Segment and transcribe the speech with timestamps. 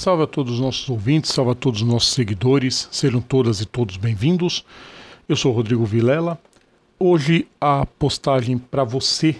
[0.00, 3.66] Salve a todos os nossos ouvintes, salve a todos os nossos seguidores, sejam todas e
[3.66, 4.64] todos bem-vindos.
[5.28, 6.40] Eu sou Rodrigo Vilela.
[6.98, 9.36] Hoje a postagem para você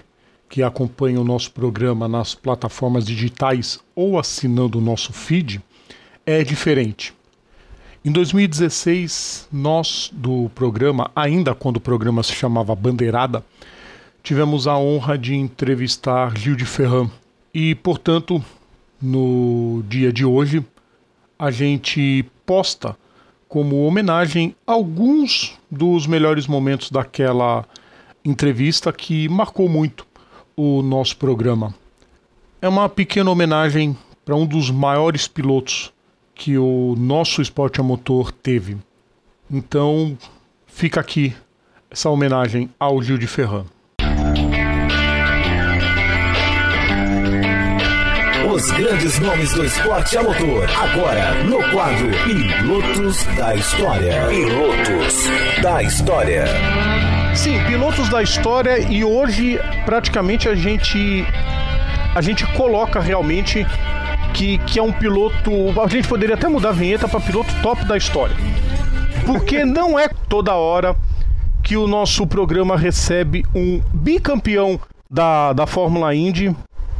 [0.50, 5.62] que acompanha o nosso programa nas plataformas digitais ou assinando o nosso feed
[6.26, 7.14] é diferente.
[8.04, 13.42] Em 2016, nós do programa, ainda quando o programa se chamava Bandeirada,
[14.22, 17.10] tivemos a honra de entrevistar Gil de Ferran.
[17.54, 18.44] E, portanto,
[19.00, 20.64] no dia de hoje,
[21.38, 22.96] a gente posta
[23.48, 27.64] como homenagem alguns dos melhores momentos daquela
[28.24, 30.06] entrevista que marcou muito
[30.56, 31.74] o nosso programa.
[32.60, 35.92] É uma pequena homenagem para um dos maiores pilotos
[36.34, 38.76] que o nosso esporte a motor teve.
[39.50, 40.16] Então,
[40.66, 41.34] fica aqui
[41.90, 43.64] essa homenagem ao Gil de Ferran.
[48.60, 50.68] Os grandes nomes do esporte a motor.
[50.78, 54.26] Agora, no quadro Pilotos da História.
[54.26, 55.24] Pilotos
[55.62, 56.44] da História.
[57.34, 61.24] Sim, pilotos da história e hoje praticamente a gente
[62.14, 63.66] a gente coloca realmente
[64.34, 65.50] que, que é um piloto.
[65.80, 68.36] A gente poderia até mudar a vinheta para piloto top da história.
[69.24, 70.94] Porque não é toda hora
[71.62, 74.78] que o nosso programa recebe um bicampeão
[75.10, 76.54] da, da Fórmula Indy.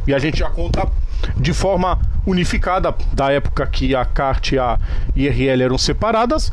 [0.07, 0.89] E a gente já conta
[1.37, 4.77] de forma unificada, da época que a kart e a
[5.15, 6.51] IRL eram separadas.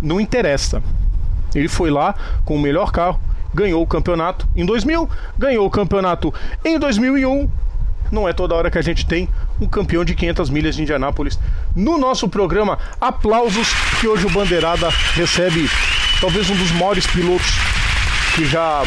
[0.00, 0.82] Não interessa.
[1.54, 3.20] Ele foi lá com o melhor carro,
[3.52, 6.32] ganhou o campeonato em 2000, ganhou o campeonato
[6.64, 7.48] em 2001.
[8.10, 9.28] Não é toda hora que a gente tem
[9.60, 11.38] um campeão de 500 milhas de Indianápolis
[11.74, 12.78] no nosso programa.
[13.00, 15.68] Aplausos que hoje o Bandeirada recebe
[16.20, 17.52] talvez um dos maiores pilotos
[18.34, 18.82] que já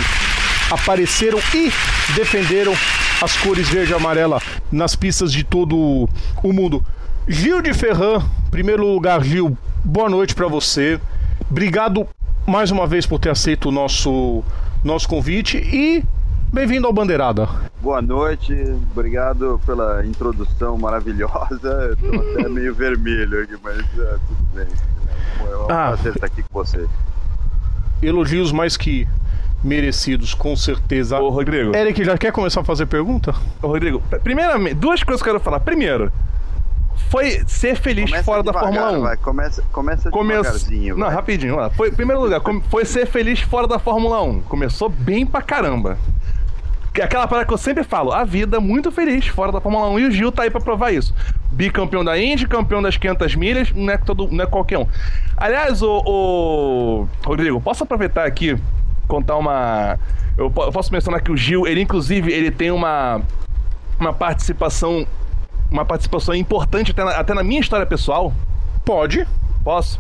[0.72, 1.72] apareceram e
[2.16, 2.74] defenderam
[3.22, 6.10] as cores verde e amarela nas pistas de todo
[6.44, 6.84] o mundo.
[7.28, 11.00] Gil de Ferran, primeiro lugar, Gil, boa noite para você.
[11.50, 12.08] Obrigado
[12.46, 14.44] mais uma vez por ter aceito o nosso,
[14.84, 16.04] nosso convite e
[16.52, 17.48] bem-vindo ao Bandeirada.
[17.82, 18.54] Boa noite,
[18.92, 21.94] obrigado pela introdução maravilhosa.
[21.94, 24.68] Estou até meio vermelho aqui, mas é, tudo bem.
[25.40, 26.88] É um ah, prazer estar aqui com você.
[28.02, 29.08] Elogios mais que
[29.68, 31.20] merecidos, com certeza.
[31.20, 31.76] Ô, Rodrigo.
[31.76, 33.36] Eric, já quer começar a fazer pergunta?
[33.62, 35.60] Ô, Rodrigo, primeiramente, duas coisas que eu quero falar.
[35.60, 36.12] Primeiro,
[37.10, 39.02] foi ser feliz começa fora devagar, da Fórmula 1.
[39.02, 40.96] Vai, começa, começa devagarzinho.
[40.98, 41.16] Não, vai.
[41.16, 41.70] rapidinho, lá.
[41.70, 44.42] Foi, em primeiro lugar, foi ser feliz fora da Fórmula 1.
[44.42, 45.98] Começou bem pra caramba.
[47.02, 50.06] Aquela parada que eu sempre falo, a vida muito feliz fora da Fórmula 1 e
[50.06, 51.14] o Gil tá aí pra provar isso.
[51.52, 54.88] Bicampeão da Indy, campeão das 500 milhas, não é, todo, não é qualquer um.
[55.36, 58.58] Aliás, o, o Rodrigo, posso aproveitar aqui
[59.08, 59.98] contar uma.
[60.38, 63.22] Eu posso mencionar que o Gil, ele inclusive, ele tem uma,
[64.00, 65.06] uma participação.
[65.70, 68.32] Uma participação importante até na, até na minha história pessoal.
[68.86, 69.28] Pode.
[69.64, 70.00] Posso?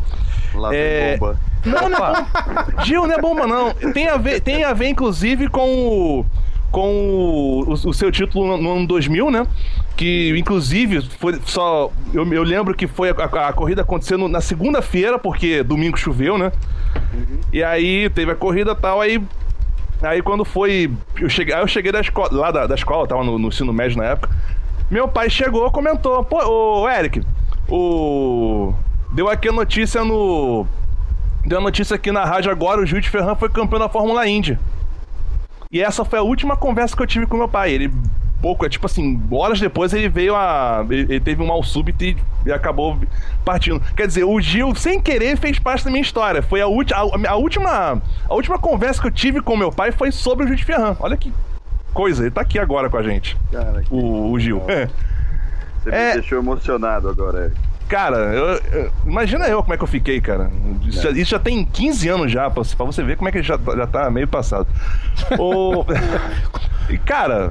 [0.53, 1.17] Lá é...
[1.17, 1.37] bomba.
[1.65, 2.67] Não, não é bomba.
[2.85, 3.73] Gil, não é bomba, não.
[3.91, 6.25] Tem a ver, tem a ver inclusive, com o
[6.71, 9.47] com o, o, seu título no, ano 2000, né?
[9.95, 11.91] Que inclusive foi só.
[12.13, 16.37] Eu, eu lembro que foi a, a, a corrida acontecendo na segunda-feira, porque domingo choveu,
[16.37, 16.51] né?
[17.13, 17.39] Uhum.
[17.51, 19.21] E aí teve a corrida e tal, aí.
[20.01, 20.91] Aí quando foi.
[21.19, 23.73] Eu cheguei, aí eu cheguei da escola, lá da, da escola, tava no, no ensino
[23.73, 24.29] médio na época.
[24.89, 27.23] Meu pai chegou, comentou: Pô, ô, Eric,
[27.67, 28.73] o.
[29.11, 30.65] Deu aqui a notícia no.
[31.45, 34.57] Deu a notícia aqui na rádio agora: o de Ferran foi campeão da Fórmula Indy.
[35.71, 37.71] E essa foi a última conversa que eu tive com meu pai.
[37.71, 37.91] Ele
[38.41, 40.85] pouco, é tipo assim, horas depois ele veio a.
[40.89, 42.97] Ele, ele teve um mal súbito e, e, acabou
[43.43, 43.81] partindo.
[43.95, 46.41] Quer dizer, o Gil, sem querer, fez parte da minha história.
[46.41, 48.01] Foi a, a, a, última.
[48.29, 50.95] A última conversa que eu tive com meu pai foi sobre o de Ferran.
[50.99, 51.33] Olha que
[51.93, 53.35] coisa, ele tá aqui agora com a gente.
[53.51, 54.63] Cara, o, o Gil.
[54.67, 54.87] É.
[55.83, 56.13] Você me é...
[56.13, 57.66] deixou emocionado agora, é.
[57.87, 60.51] Cara, eu, eu, imagina eu como é que eu fiquei, cara.
[60.85, 63.41] Isso, já, isso já tem 15 anos já, pra, pra, você ver como é que
[63.41, 64.67] já, já tá meio passado.
[65.39, 65.85] o,
[67.05, 67.49] cara,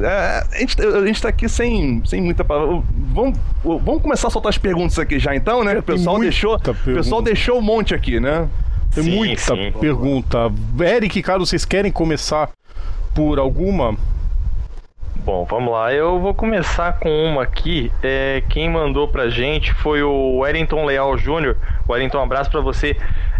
[0.00, 2.82] é, a, gente, a gente tá aqui sem, sem muita palavra.
[3.12, 5.76] Vamos, vamos começar a soltar as perguntas aqui já então, né?
[5.76, 8.48] O pessoal, deixou, o pessoal deixou um monte aqui, né?
[8.94, 9.72] Tem sim, muita sim.
[9.80, 10.52] pergunta.
[10.80, 12.50] Eric e Carlos, vocês querem começar
[13.12, 13.96] por alguma?
[15.24, 15.90] Bom, vamos lá.
[15.90, 17.90] Eu vou começar com uma aqui.
[18.02, 21.56] É, quem mandou pra gente foi o Wellington Leal Júnior.
[21.88, 22.94] Wellington, um abraço para você.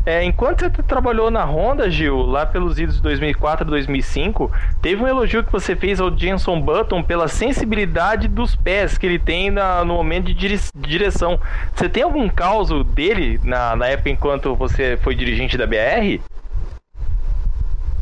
[0.06, 4.50] É, enquanto você trabalhou na Honda, Gil, lá pelos idos de 2004 e 2005,
[4.80, 9.18] teve um elogio que você fez ao Jenson Button pela sensibilidade dos pés que ele
[9.18, 11.38] tem na, no momento de direção.
[11.74, 16.18] Você tem algum caso dele na, na época enquanto você foi dirigente da BR?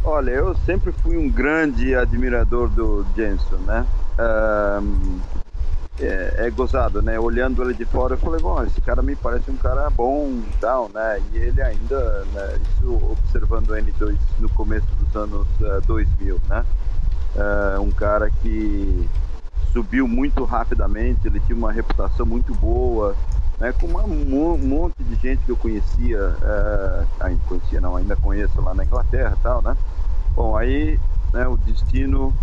[0.05, 3.87] Olha, eu sempre fui um grande admirador do Jenson, né?
[4.19, 5.21] Um,
[6.01, 7.21] é, é, gozado, né?
[7.21, 10.89] Olhando ele de fora, eu falei, bom, esse cara me parece um cara bom tal,
[10.89, 11.23] né?
[11.33, 16.65] E ele ainda, né, isso observando o N2 no começo dos anos uh, 2000, né?
[17.37, 19.09] Uh, um cara que
[19.73, 23.15] subiu muito rapidamente, ele tinha uma reputação muito boa,
[23.61, 23.73] né?
[23.73, 28.75] Com um monte de gente que eu conhecia, uh, ainda conhecia não, ainda conheço lá
[28.75, 29.77] na Inglaterra tal, né?
[30.35, 30.99] Bom, aí
[31.33, 32.35] né, o destino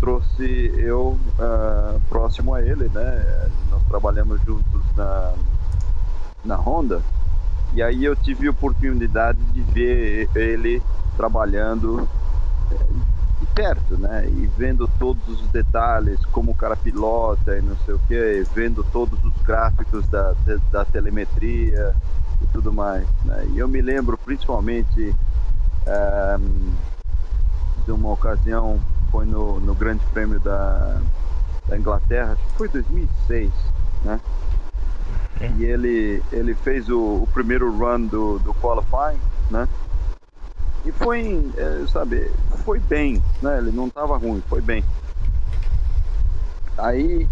[0.00, 3.50] trouxe eu uh, próximo a ele, né?
[3.70, 5.34] Nós trabalhamos juntos na,
[6.44, 7.02] na Honda
[7.72, 10.82] e aí eu tive a oportunidade de ver ele
[11.16, 12.08] trabalhando
[12.72, 12.86] eh,
[13.40, 14.28] de perto, né?
[14.28, 18.82] E vendo todos os detalhes, como o cara pilota e não sei o que, vendo
[18.84, 20.34] todos os gráficos da,
[20.70, 21.94] da telemetria
[22.42, 23.46] e tudo mais, né?
[23.46, 25.16] E eu me lembro principalmente
[25.86, 26.99] um, eh,
[27.90, 31.00] de uma ocasião foi no, no Grande Prêmio da,
[31.66, 33.50] da Inglaterra, acho que foi 2006,
[34.04, 34.20] né?
[35.40, 35.50] É.
[35.58, 39.20] E ele, ele fez o, o, primeiro run do, do qualifying,
[39.50, 39.68] né?
[40.84, 42.30] E foi, é, sabe,
[42.64, 43.58] foi bem, né?
[43.58, 44.84] Ele não estava ruim, foi bem.
[46.78, 47.28] Aí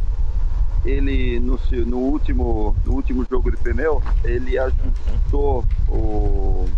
[0.85, 6.69] ele no, no último no último jogo de pneu ele ajustou o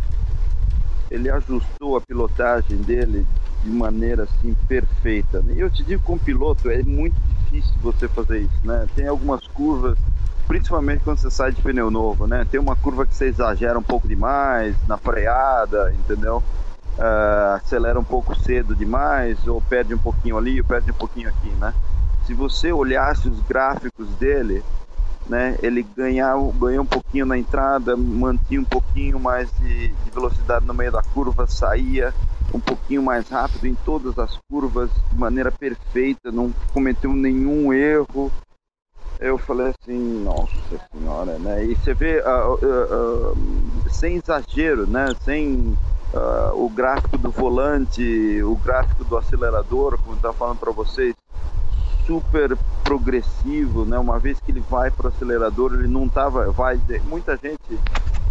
[1.10, 3.26] ele ajustou a pilotagem dele
[3.62, 5.42] de maneira assim perfeita.
[5.48, 7.14] E eu te digo, com piloto é muito
[7.44, 8.86] difícil você fazer isso, né?
[8.94, 9.98] Tem algumas curvas,
[10.46, 12.46] principalmente quando você sai de pneu novo, né?
[12.50, 16.42] Tem uma curva que você exagera um pouco demais na freada, entendeu?
[16.98, 21.28] Uh, acelera um pouco cedo demais, ou perde um pouquinho ali, ou perde um pouquinho
[21.28, 21.74] aqui, né?
[22.26, 24.62] Se você olhasse os gráficos dele,
[25.26, 25.56] né?
[25.62, 30.74] Ele ganhava, ganhou um pouquinho na entrada, mantinha um pouquinho mais de, de velocidade no
[30.74, 32.12] meio da curva, saía
[32.52, 38.30] um pouquinho mais rápido em todas as curvas, de maneira perfeita, não cometeu nenhum erro.
[39.18, 40.50] Eu falei assim, nossa
[40.92, 41.64] senhora, né?
[41.64, 45.06] E você vê, uh, uh, uh, sem exagero, né?
[45.22, 45.76] Sem
[46.54, 51.14] o gráfico do volante, o gráfico do acelerador, como eu estava falando para vocês,
[52.04, 53.96] super progressivo, né?
[53.96, 57.78] Uma vez que ele vai para o acelerador, ele não tava, vai, muita gente,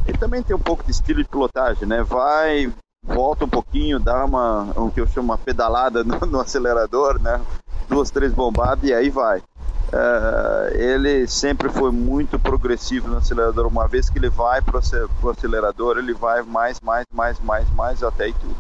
[0.06, 2.04] ele também tem um pouco de estilo de pilotagem, né?
[2.04, 2.70] Vai,
[3.04, 7.42] volta um pouquinho, dá uma, o que eu chamo uma pedalada no, no acelerador, né?
[7.88, 9.40] Duas, três bombadas e aí vai.
[9.40, 13.66] Uh, ele sempre foi muito progressivo no acelerador.
[13.66, 14.80] Uma vez que ele vai para
[15.24, 18.56] o acelerador, ele vai mais, mais, mais, mais, mais até e tudo.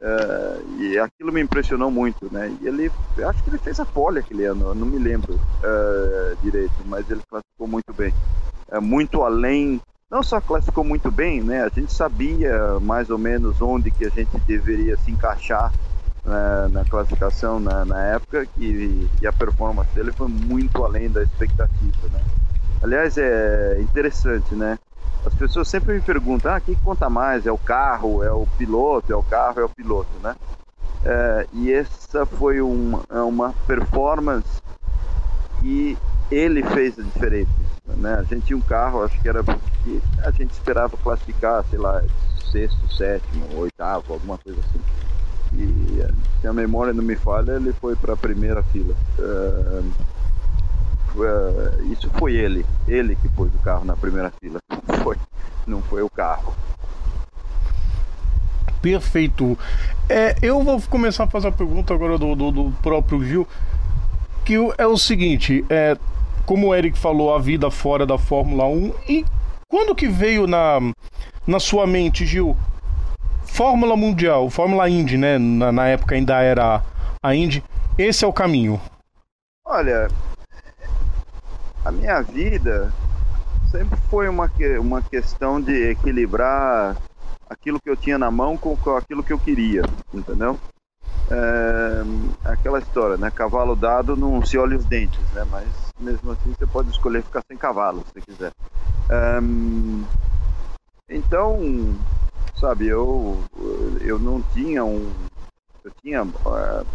[0.00, 2.54] Uh, e aquilo me impressionou muito, né?
[2.60, 2.90] E ele,
[3.26, 7.22] acho que ele fez a pole aquele ano, não me lembro uh, direito, mas ele
[7.28, 8.14] classificou muito bem.
[8.70, 9.80] É muito além,
[10.10, 11.62] não só classificou muito bem, né?
[11.64, 15.72] A gente sabia mais ou menos onde que a gente deveria se encaixar
[16.24, 22.08] né, na classificação na, na época e, a performance dele foi muito além da expectativa,
[22.12, 22.22] né?
[22.82, 24.78] Aliás, é interessante, né?
[25.24, 27.46] As pessoas sempre me perguntam: ah, quem conta mais?
[27.46, 28.22] É o carro?
[28.22, 29.12] É o piloto?
[29.12, 29.60] É o carro?
[29.60, 30.36] É o piloto, né?
[31.04, 34.62] É, e essa foi uma, é uma performance
[35.60, 35.96] que
[36.30, 37.73] ele fez a diferença.
[37.86, 38.14] Né?
[38.14, 42.02] A gente tinha um carro, acho que era que a gente esperava classificar, sei lá,
[42.50, 44.80] sexto, sétimo, oitavo, alguma coisa assim.
[45.52, 46.04] E
[46.40, 48.94] se a memória não me falha, ele foi para a primeira fila.
[49.18, 49.92] Uh,
[51.16, 55.16] uh, isso foi ele, ele que pôs o carro na primeira fila, não foi,
[55.66, 56.54] não foi o carro.
[58.80, 59.58] Perfeito.
[60.08, 63.48] É, eu vou começar a fazer a pergunta agora do, do, do próprio Gil,
[64.44, 65.96] que é o seguinte, é,
[66.46, 69.24] como o Eric falou, a vida fora da Fórmula 1, e
[69.68, 70.78] quando que veio na,
[71.46, 72.56] na sua mente, Gil,
[73.44, 75.38] Fórmula Mundial, Fórmula Indy, né?
[75.38, 76.82] Na, na, época ainda era
[77.22, 77.62] a Indy.
[77.96, 78.80] Esse é o caminho.
[79.64, 80.08] Olha,
[81.84, 82.92] a minha vida
[83.70, 86.96] sempre foi uma, uma questão de equilibrar
[87.48, 89.82] aquilo que eu tinha na mão com, com aquilo que eu queria,
[90.12, 90.58] entendeu?
[91.30, 92.02] É,
[92.44, 93.30] aquela história, né?
[93.30, 95.46] Cavalo dado não se olha os dentes, né?
[95.50, 95.64] Mas
[95.98, 98.52] mesmo assim você pode escolher ficar sem cavalo, se quiser.
[99.08, 99.38] É,
[101.08, 101.94] então,
[102.56, 103.44] sabe, eu,
[104.00, 105.12] eu não tinha um.
[105.84, 106.86] Eu tinha uh,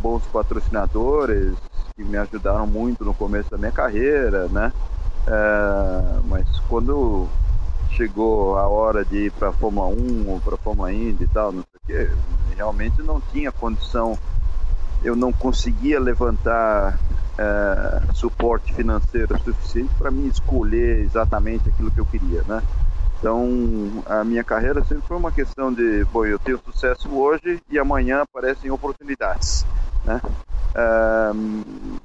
[0.00, 1.56] bons patrocinadores
[1.96, 4.72] que me ajudaram muito no começo da minha carreira, né?
[5.26, 7.26] Uh, mas quando
[7.90, 11.64] chegou a hora de ir para Fórmula 1 ou para Fórmula Indy e tal, não
[11.86, 14.16] sei o que, realmente não tinha condição,
[15.02, 16.98] eu não conseguia levantar
[17.38, 22.62] uh, suporte financeiro suficiente para me escolher exatamente aquilo que eu queria, né?
[23.18, 23.48] Então,
[24.06, 28.22] a minha carreira sempre foi uma questão de, bom, eu tenho sucesso hoje e amanhã
[28.22, 29.64] aparecem oportunidades,
[30.04, 30.20] né?
[31.34, 31.98] Um,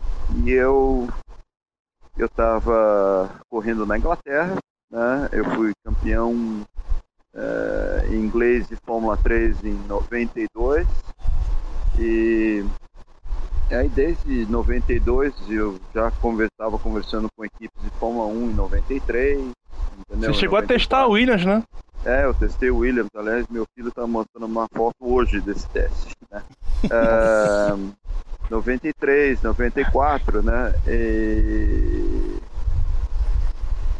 [0.45, 1.09] e eu
[2.17, 4.55] eu estava correndo na Inglaterra,
[4.89, 5.29] né?
[5.31, 6.65] Eu fui campeão
[7.33, 10.87] é, inglês de Fórmula 3 em 92
[11.97, 12.63] e
[13.75, 19.39] aí desde 92 eu já conversava conversando com equipes de Fórmula 1 em 93.
[19.39, 20.33] Entendeu?
[20.33, 20.63] Você chegou 94.
[20.63, 21.63] a testar a Williams, né?
[22.03, 23.09] É, eu testei o Williams.
[23.15, 26.15] Aliás, meu filho está mostrando uma foto hoje desse teste.
[26.31, 26.41] Né?
[26.85, 27.93] uh,
[28.49, 30.73] 93, 94, né?
[30.87, 32.39] E,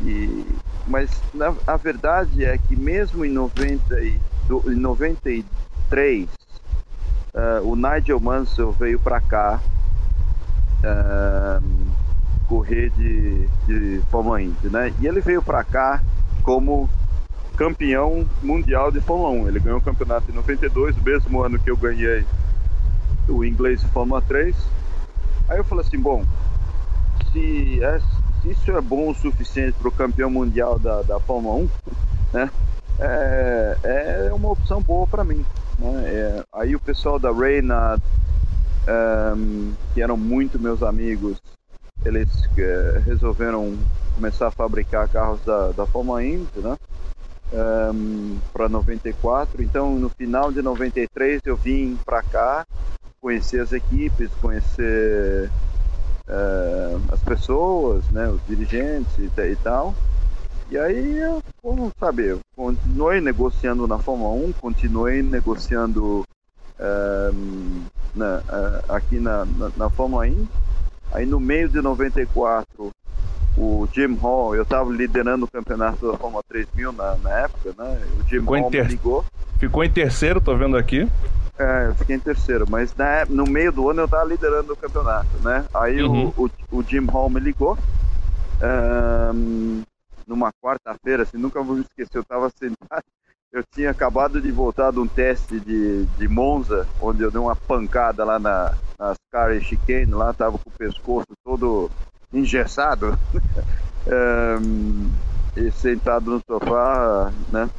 [0.01, 0.45] e,
[0.87, 6.27] mas na, a verdade é que mesmo em, 90 e, do, em 93,
[7.33, 9.59] uh, o Nigel Mansell veio para cá
[10.83, 11.63] uh,
[12.47, 14.93] correr de, de Fórmula Indy, né?
[14.99, 16.01] E ele veio para cá
[16.43, 16.89] como
[17.55, 19.47] campeão mundial de Fórmula 1.
[19.47, 22.25] Ele ganhou o campeonato em 92, o mesmo ano que eu ganhei
[23.27, 24.55] o inglês de Fórmula 3.
[25.47, 26.25] Aí eu falei assim, bom,
[27.31, 27.99] se, é,
[28.41, 31.69] se isso é bom o suficiente para o campeão mundial da, da Fórmula 1,
[32.33, 32.49] né,
[32.99, 33.77] é,
[34.27, 35.45] é uma opção boa para mim.
[35.81, 36.03] Né?
[36.05, 37.97] É, aí o pessoal da Reina,
[39.35, 41.37] um, que eram muito meus amigos,
[42.05, 43.77] eles é, resolveram
[44.15, 46.77] começar a fabricar carros da, da Fórmula Indy, né?
[47.53, 49.61] Um, para 94.
[49.61, 52.65] Então, no final de 93, eu vim para cá
[53.19, 55.49] conhecer as equipes, conhecer
[56.27, 59.93] uh, as pessoas, né, os dirigentes e, e, tal.
[60.71, 66.21] E aí eu, como saber, continuei negociando na Fórmula 1, continuei negociando
[66.79, 67.83] uh,
[68.15, 70.47] na, uh, aqui na, na, na Fórmula 1.
[71.11, 72.89] Aí no meio de 94
[73.57, 78.01] o Jim Hall, eu estava liderando o campeonato da Fórmula 3000 na, na época, né?
[78.17, 78.83] O Jim Ficou Hall ter...
[78.83, 79.25] me ligou.
[79.59, 81.05] Ficou em terceiro, tô vendo aqui.
[81.59, 84.77] É, eu fiquei em terceiro, mas na, no meio do ano eu tava liderando o
[84.77, 85.65] campeonato, né?
[85.73, 86.31] Aí uhum.
[86.37, 87.77] o, o, o, Jim Hall me ligou
[89.35, 89.83] um,
[90.31, 93.03] numa quarta-feira, assim, nunca vou me esquecer, eu tava sentado,
[93.51, 97.55] eu tinha acabado de voltar de um teste de, de Monza, onde eu dei uma
[97.55, 101.91] pancada lá na, nas caras chicane, lá tava com o pescoço todo
[102.33, 103.19] engessado,
[104.07, 105.11] um,
[105.57, 107.69] e sentado no sofá, né?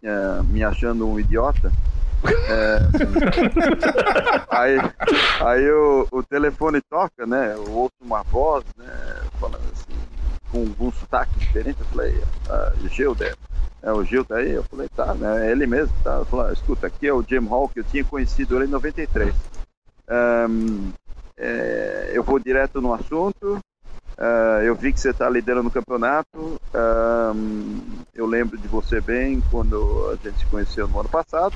[0.00, 1.72] Uh, me achando um idiota.
[2.48, 2.78] É,
[4.50, 4.76] aí
[5.40, 7.54] aí o, o telefone toca, né?
[7.54, 8.86] Eu ouço uma voz, né?
[9.40, 9.87] Falando assim,
[10.50, 11.80] com um sotaque diferente.
[11.80, 13.36] Eu falei, ah, Gilder.
[13.82, 14.50] É, o Gil tá aí?
[14.50, 15.46] Eu falei, tá, né?
[15.46, 16.16] É ele mesmo, tá?
[16.16, 19.34] Eu falei, escuta, aqui é o Jim Hall, que eu tinha conhecido ele em 93.
[20.10, 20.90] Um,
[21.36, 23.58] é, eu vou direto no assunto.
[24.18, 26.60] Uh, eu vi que você está liderando o campeonato.
[26.74, 27.80] Um,
[28.12, 31.54] eu lembro de você bem quando a gente se conheceu no ano passado.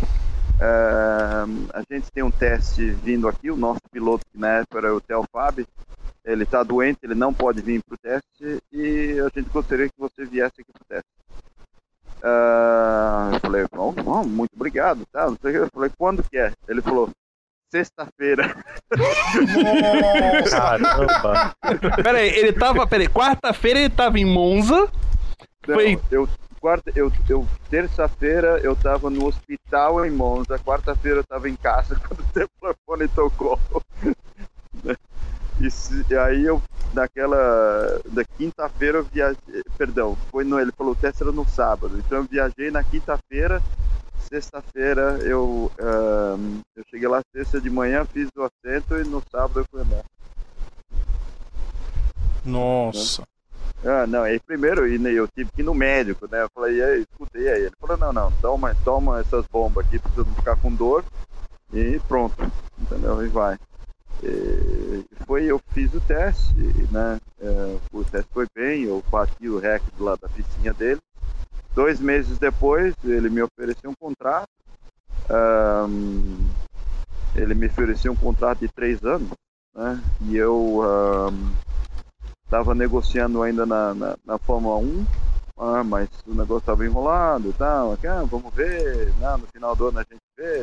[0.62, 4.94] Uh, a gente tem um teste vindo aqui, o nosso piloto que na época era
[4.94, 5.66] o Theo Fab,
[6.24, 9.98] ele está doente, ele não pode vir para o teste e a gente gostaria que
[9.98, 11.10] você viesse aqui para o teste.
[12.22, 15.24] Uh, eu falei, bom, bom, muito obrigado, tá?
[15.42, 16.52] Eu falei, quando que é?
[16.68, 17.10] Ele falou,
[17.68, 18.54] sexta-feira.
[20.48, 21.56] Caramba!
[22.04, 22.86] Peraí, ele tava.
[22.86, 24.88] Peraí, quarta-feira ele tava em Monza.
[25.66, 25.98] Não, Foi...
[26.12, 26.28] eu,
[26.62, 31.98] quarta, eu, eu terça-feira eu tava no hospital em Monza, quarta-feira eu tava em casa
[32.06, 33.58] quando o telefone tocou.
[35.60, 36.62] E, se, e, aí eu,
[36.94, 42.24] naquela, da quinta-feira eu viajei, perdão, foi no, ele falou era no sábado, então eu
[42.24, 43.60] viajei na quinta-feira,
[44.20, 49.60] sexta-feira eu, um, eu cheguei lá sexta de manhã, fiz o assento e no sábado
[49.60, 50.04] eu fui andar.
[52.44, 53.22] Nossa.
[53.84, 56.42] Ah, não, aí primeiro eu tive que ir no médico, né?
[56.42, 57.62] Eu falei, e aí, escutei aí.
[57.62, 61.04] Ele falou, não, não, toma, toma essas bombas aqui pra você não ficar com dor
[61.72, 62.34] e pronto,
[62.78, 63.24] entendeu?
[63.24, 63.56] E vai.
[64.22, 66.54] E foi, eu fiz o teste,
[66.90, 67.18] né?
[67.40, 71.00] É, o teste foi bem, eu bati o recorde lá da piscina dele.
[71.74, 74.48] Dois meses depois, ele me ofereceu um contrato.
[75.30, 76.50] Um,
[77.34, 79.30] ele me ofereceu um contrato de três anos,
[79.74, 80.00] né?
[80.28, 80.82] E eu
[82.52, 85.06] estava negociando ainda na, na, na Fórmula 1,
[85.58, 87.94] ah, mas o negócio estava enrolado e tal.
[87.94, 89.36] Ah, vamos ver, né?
[89.38, 90.62] no final do ano a gente vê.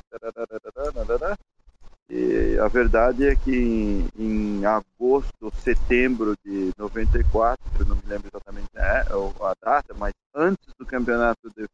[2.11, 8.29] E a verdade é que em, em agosto, setembro de 94, eu não me lembro
[8.31, 9.05] exatamente né,
[9.41, 11.65] a data, mas antes do campeonato de,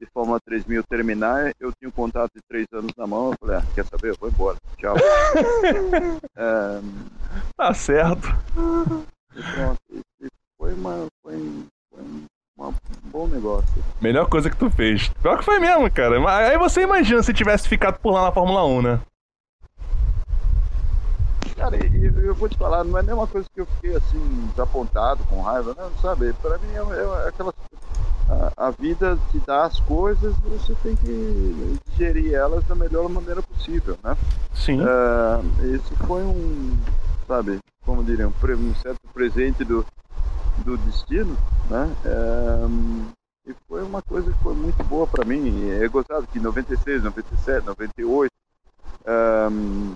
[0.00, 3.30] de Fórmula 3000 terminar, eu tinha um contrato de três anos na mão.
[3.30, 4.10] Eu falei, ah, quer saber?
[4.10, 4.56] Eu vou embora.
[4.78, 4.96] Tchau.
[6.36, 6.80] é,
[7.56, 8.28] tá certo.
[9.34, 9.80] E pronto.
[10.20, 12.26] E foi, uma, foi, foi um,
[12.58, 13.84] um bom negócio.
[14.00, 15.08] Melhor coisa que tu fez.
[15.22, 16.16] Pior que foi mesmo, cara.
[16.48, 19.00] Aí você imagina se tivesse ficado por lá na Fórmula 1, né?
[21.60, 25.22] Cara, eu, eu vou te falar, não é nenhuma coisa que eu fiquei assim, desapontado,
[25.24, 26.32] com raiva, não, sabe?
[26.40, 27.52] Para mim é, é, é aquela.
[28.30, 33.08] A, a, vida te dá as coisas e você tem que digerir elas da melhor
[33.10, 34.16] maneira possível, né?
[34.54, 34.80] Sim.
[34.80, 36.78] Uh, esse foi um,
[37.26, 39.84] sabe, como diriam, um, certo presente do,
[40.58, 41.36] do destino,
[41.68, 41.94] né?
[42.04, 43.10] Uh,
[43.46, 45.70] e foi uma coisa que foi muito boa para mim.
[45.70, 48.30] É gostado que em 96, 97, 98.
[49.06, 49.94] Um,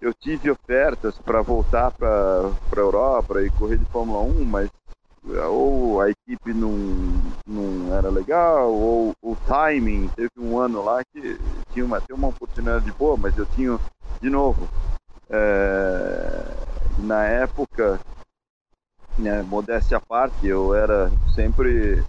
[0.00, 2.08] eu tive ofertas para voltar para
[2.48, 4.68] a Europa e correr de Fórmula 1, mas
[5.48, 6.72] ou a equipe não,
[7.46, 10.08] não era legal, ou o timing.
[10.16, 11.38] Teve um ano lá que
[11.72, 13.78] tinha uma, uma oportunidade boa, mas eu tinha,
[14.20, 14.68] de novo,
[15.30, 16.44] é,
[16.98, 18.00] na época,
[19.18, 22.02] né, modéstia à parte, eu era sempre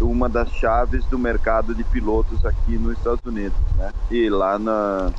[0.00, 3.92] uma das chaves do mercado de pilotos aqui nos Estados Unidos, né?
[4.10, 5.10] E lá na,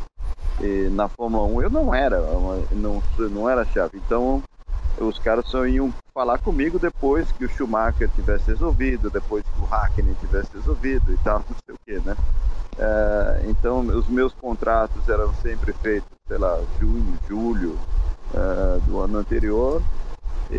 [0.92, 2.22] na Fórmula 1 eu não era,
[2.72, 3.98] não, não era chave.
[4.06, 4.42] Então
[5.00, 9.66] os caras só iam falar comigo depois que o Schumacher tivesse resolvido, depois que o
[9.66, 12.16] Hackney tivesse resolvido e tal, não sei o que, né?
[12.78, 17.78] É, então os meus contratos eram sempre feitos, sei lá, junho, julho
[18.34, 19.82] é, do ano anterior.
[20.52, 20.56] E,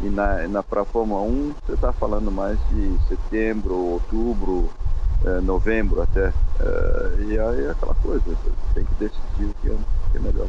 [0.00, 4.70] e na, na para Fórmula 1 você está falando mais de setembro, outubro,
[5.24, 6.32] é, novembro até.
[7.26, 9.76] E aí é aquela coisa, você tem que decidir o que é,
[10.12, 10.48] que é melhor.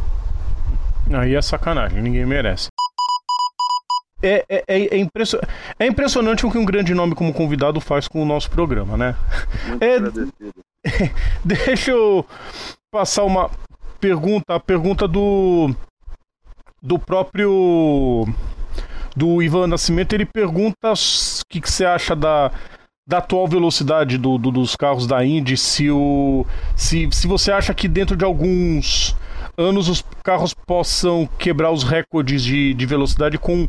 [1.13, 2.67] Aí é sacanagem, ninguém merece.
[4.23, 5.39] É, é, é, é, impression...
[5.77, 9.15] é impressionante o que um grande nome como convidado faz com o nosso programa, né?
[9.67, 9.95] Muito é...
[9.95, 10.53] agradecido.
[11.43, 12.25] Deixa eu
[12.91, 13.51] passar uma
[13.99, 15.75] pergunta, a pergunta do
[16.81, 18.27] do próprio
[19.15, 22.51] do Ivan Nascimento, ele pergunta o que, que você acha da
[23.07, 26.43] da atual velocidade do, do, dos carros da Indy, se, o,
[26.75, 29.15] se, se você acha que dentro de alguns
[29.57, 33.67] anos os carros possam quebrar os recordes de, de velocidade com,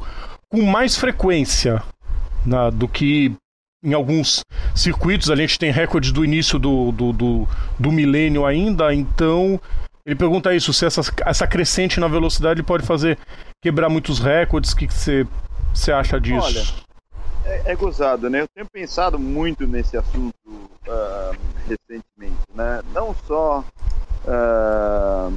[0.49, 1.83] com mais frequência
[2.45, 3.35] na, do que
[3.83, 4.41] em alguns
[4.75, 5.31] circuitos.
[5.31, 9.61] A gente tem recordes do início do, do, do, do milênio ainda, então
[10.05, 13.19] ele pergunta isso, se essa, essa crescente na velocidade pode fazer
[13.61, 15.27] quebrar muitos recordes, o que você,
[15.75, 16.47] você acha disso?
[16.47, 16.65] Olha,
[17.45, 18.41] é, é, gozado, né?
[18.41, 21.37] Eu tenho pensado muito nesse assunto uh,
[21.69, 22.83] recentemente, né?
[22.93, 23.65] Não só
[24.25, 25.33] uh,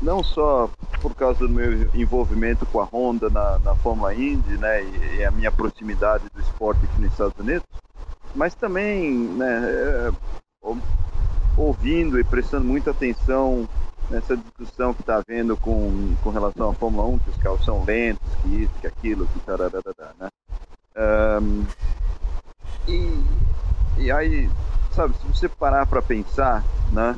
[0.00, 4.82] não só por causa do meu envolvimento com a Honda na, na Fórmula Indy, né?
[4.82, 7.66] E, e, a minha proximidade do esporte aqui nos Estados Unidos,
[8.34, 9.62] mas também, né?
[9.68, 10.10] É,
[11.56, 13.68] ouvindo e prestando muita atenção
[14.08, 17.84] nessa discussão que está havendo com, com relação à Fórmula 1, que os carros são
[17.84, 19.82] lentos, que isso, que aquilo, que tararara,
[20.18, 20.28] né?
[20.96, 21.64] Um,
[22.88, 23.22] e,
[23.98, 24.50] e aí,
[24.92, 27.16] sabe, se você parar para pensar, né,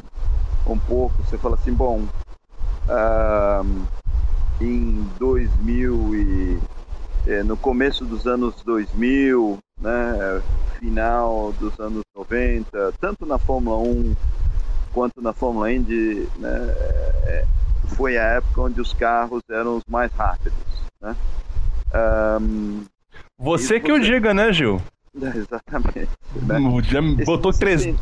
[0.66, 2.07] um pouco, você fala assim, bom,
[2.92, 3.85] um,
[4.61, 6.59] em 2000 e
[7.26, 10.42] é, no começo dos anos 2000, né,
[10.78, 14.14] final dos anos 90, tanto na Fórmula 1
[14.92, 16.74] quanto na Fórmula Indy, né,
[17.24, 17.44] é,
[17.96, 20.59] foi a época onde os carros eram os mais rápidos.
[21.00, 21.14] Né?
[22.40, 22.85] Um,
[23.38, 23.98] você que você...
[23.98, 24.81] o diga, né, Gil?
[25.20, 26.09] É, exatamente.
[26.35, 27.24] Né?
[27.26, 27.94] Botou, tre...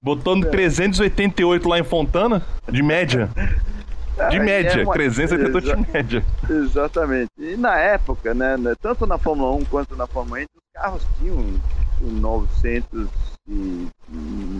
[0.00, 3.28] botou no 388 lá em Fontana, de média.
[4.30, 4.94] De média, é uma...
[4.94, 5.76] 388 Exa...
[5.76, 6.24] de média.
[6.48, 7.30] Exatamente.
[7.38, 11.06] E na época, né, né, tanto na Fórmula 1 quanto na Fórmula 1, os carros
[11.18, 11.60] tinham
[12.00, 13.08] 900
[13.48, 13.88] e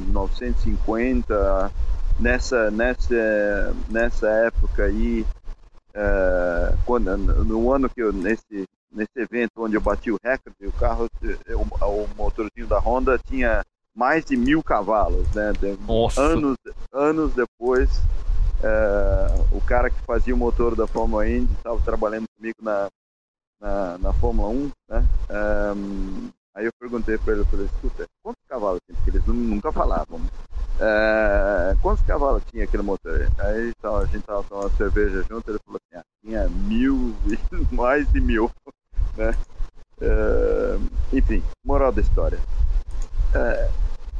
[0.08, 1.72] 950
[2.20, 5.26] nessa nessa nessa época aí
[5.96, 10.72] uh, quando no ano que eu nesse nesse evento onde eu bati o recorde, o
[10.72, 11.10] carro,
[11.48, 13.64] o, o motorzinho da Honda tinha
[13.94, 15.52] mais de mil cavalos, né?
[15.86, 16.20] Nossa.
[16.20, 16.56] Anos,
[16.92, 17.90] anos depois,
[18.64, 22.88] é, o cara que fazia o motor da Fórmula Indy estava trabalhando comigo na,
[23.60, 25.04] na, na Fórmula 1, né?
[25.28, 25.72] É,
[26.54, 28.96] aí eu perguntei para ele, eu falei, escuta, quantos cavalos tinha?
[28.96, 30.18] Porque eles nunca falavam.
[30.80, 33.28] É, quantos cavalos tinha aquele motor?
[33.38, 37.14] Aí a gente estava tomando cerveja junto, ele falou assim, ah, tinha mil,
[37.70, 38.50] mais de mil.
[39.16, 39.32] Né?
[41.12, 42.40] Enfim, moral da história.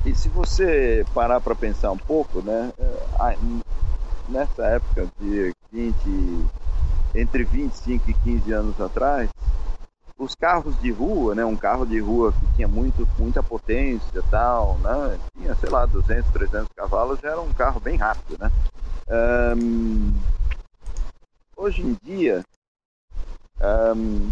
[0.07, 2.73] E se você parar para pensar um pouco, né,
[4.29, 5.95] nessa época de 20,
[7.15, 9.31] entre 25 e 15 anos atrás,
[10.19, 14.79] os carros de rua, né, um carro de rua que tinha muito, muita potência tal,
[14.79, 18.51] né, tinha, sei lá, 200, 300 cavalos, era um carro bem rápido, né.
[19.57, 20.15] Um,
[21.57, 22.43] hoje em dia,
[23.97, 24.31] um,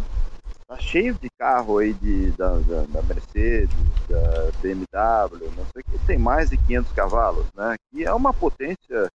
[0.66, 3.76] tá cheio de carro aí de, da, da, da, Mercedes,
[4.09, 7.74] da BMW, não sei o que, tem mais de 500 cavalos, né?
[7.90, 9.11] Que é uma potência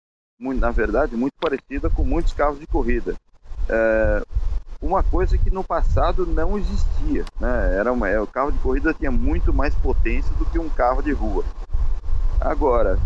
[0.44, 3.14] muito, na verdade, muito parecida com muitos carros de corrida.
[3.66, 4.22] É,
[4.82, 7.76] uma coisa que no passado não existia, né?
[7.78, 11.02] Era uma, é, o carro de corrida tinha muito mais potência do que um carro
[11.02, 11.42] de rua.
[12.38, 12.98] Agora,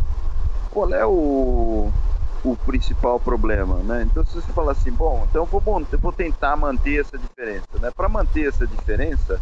[0.73, 1.93] qual é o,
[2.45, 4.03] o principal problema, né?
[4.11, 5.63] Então se você falar assim, bom, então vou,
[6.01, 7.93] vou tentar manter essa diferença, né?
[7.97, 9.41] Para manter essa diferença,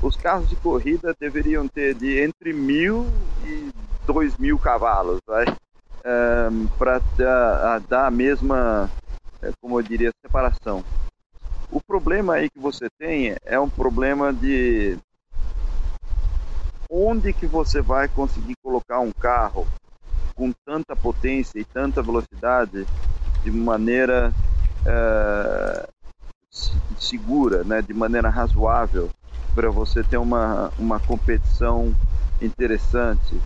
[0.00, 3.04] os carros de corrida deveriam ter de entre mil
[3.44, 3.70] e
[4.06, 5.44] dois mil cavalos, vai,
[6.78, 8.90] para dar, dar, a mesma,
[9.40, 10.84] é, como eu diria, separação.
[11.70, 14.98] O problema aí que você tem é um problema de
[16.90, 19.66] onde que você vai conseguir colocar um carro
[20.34, 22.86] com tanta potência e tanta velocidade
[23.42, 24.32] de maneira
[24.84, 25.88] é,
[26.98, 29.10] segura, né, de maneira razoável,
[29.54, 31.94] para você ter uma, uma competição
[32.40, 33.40] interessante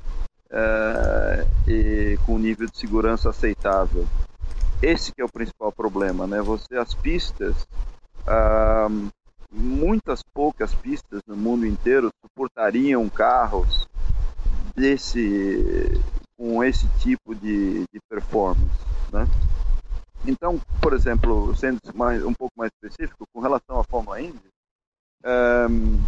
[0.50, 4.06] é, e com nível de segurança aceitável.
[4.82, 6.40] Esse é o principal problema, né?
[6.42, 7.66] Você as pistas,
[8.26, 8.88] ah,
[9.50, 13.88] muitas poucas pistas no mundo inteiro suportariam carros
[14.74, 16.00] desse
[16.36, 18.78] com esse tipo de, de performance,
[19.10, 19.26] né?
[20.26, 24.48] Então, por exemplo, sendo mais, um pouco mais específico, com relação à Fórmula Indy,
[25.24, 26.04] um,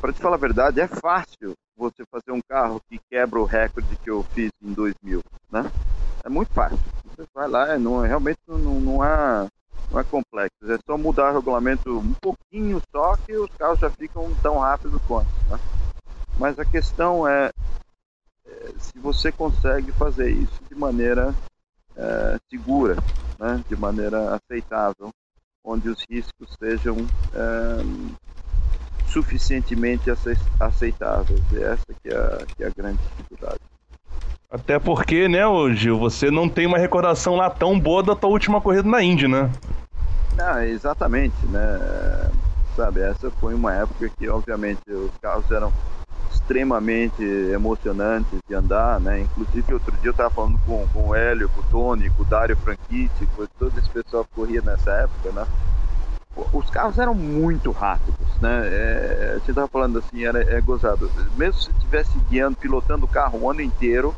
[0.00, 3.96] para te falar a verdade, é fácil você fazer um carro que quebra o recorde
[3.96, 5.70] que eu fiz em 2000, né?
[6.24, 6.78] É muito fácil.
[7.04, 9.48] Você vai lá, não, realmente não, não, é,
[9.90, 10.72] não é complexo.
[10.72, 15.00] É só mudar o regulamento um pouquinho só que os carros já ficam tão rápidos
[15.06, 15.58] quanto, né?
[16.38, 17.50] Mas a questão é
[18.78, 21.34] se você consegue fazer isso de maneira
[21.96, 22.96] é, segura,
[23.38, 25.10] né, de maneira aceitável,
[25.64, 26.96] onde os riscos sejam
[27.32, 28.14] é,
[29.14, 30.10] suficientemente
[30.60, 31.40] aceitáveis.
[31.52, 33.60] E essa que é, a, que é a grande dificuldade.
[34.50, 35.42] Até porque, né,
[35.74, 39.26] Gil, você não tem uma recordação lá tão boa da tua última corrida na Indy,
[39.26, 39.50] né?
[40.36, 42.30] Não, exatamente, né?
[42.76, 45.72] Sabe, essa foi uma época que, obviamente, os carros eram
[46.32, 47.22] extremamente
[47.52, 49.20] emocionantes de andar, né?
[49.20, 52.26] Inclusive outro dia eu estava falando com, com o Hélio, com o Tony, com o
[52.26, 55.46] Dário Franchitti, com todo esse pessoal que corria nessa época, né?
[56.52, 58.68] Os carros eram muito rápidos, né?
[58.68, 61.10] É, gente estava falando assim, era é gozado.
[61.36, 64.14] Mesmo se estivesse guiando, pilotando o carro o ano inteiro,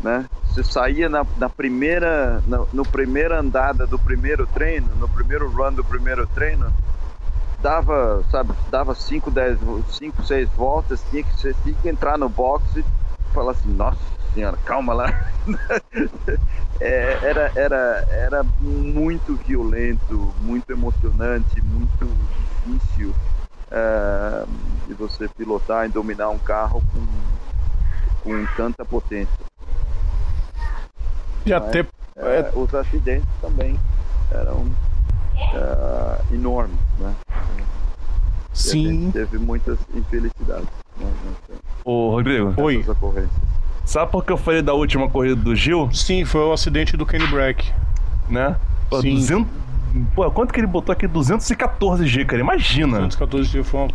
[0.00, 0.28] né?
[0.46, 5.84] Você saía na, na primeira, no primeira andada do primeiro treino, no primeiro run do
[5.84, 6.72] primeiro treino,
[7.60, 9.58] dava, sabe, dava 5, 10,
[9.90, 12.84] 5, 6 voltas, tinha que, você tinha que entrar no box e
[13.32, 15.06] falar assim, nossa senhora, calma lá.
[16.80, 22.06] é, era, era, era muito violento, muito emocionante, muito
[22.66, 23.14] difícil
[23.70, 24.44] é,
[24.86, 29.38] de você pilotar e dominar um carro com, com tanta potência.
[31.46, 31.80] E até
[32.16, 33.78] é, os acidentes também
[34.30, 34.66] eram
[35.54, 37.14] uh, enorme, né?
[38.52, 39.10] Sim.
[39.12, 40.68] teve muitas infelicidades.
[40.96, 41.12] Né?
[41.84, 42.54] Ô, Rodrigo.
[42.60, 42.84] Oi.
[43.88, 45.88] Sabe por que eu falei da última corrida do Gil?
[45.94, 47.72] Sim, foi o acidente do Kenny Brack.
[48.28, 48.54] Né?
[48.90, 49.14] Pô, Sim.
[49.14, 49.46] 200...
[50.14, 51.08] Pô, quanto que ele botou aqui?
[51.08, 52.42] 214G, cara.
[52.42, 53.08] Imagina.
[53.08, 53.88] 214G foi, uma...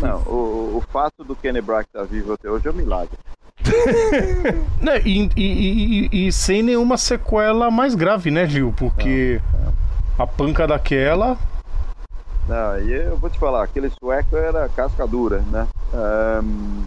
[0.00, 3.18] Não, o, o fato do Kenny Brack estar vivo até hoje é um milagre.
[4.80, 8.72] né, e, e, e, e, sem nenhuma sequela mais grave, né, Gil?
[8.76, 9.40] Porque.
[9.52, 9.72] Não
[10.18, 11.36] a panca daquela.
[12.48, 15.66] Não, e eu vou te falar, aquele sueco era casca dura, né?
[15.92, 16.82] Um,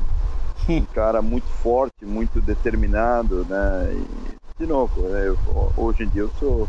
[0.74, 3.94] um cara muito forte, muito determinado, né?
[3.94, 5.38] E, de novo, né, eu,
[5.78, 6.68] hoje em dia eu sou.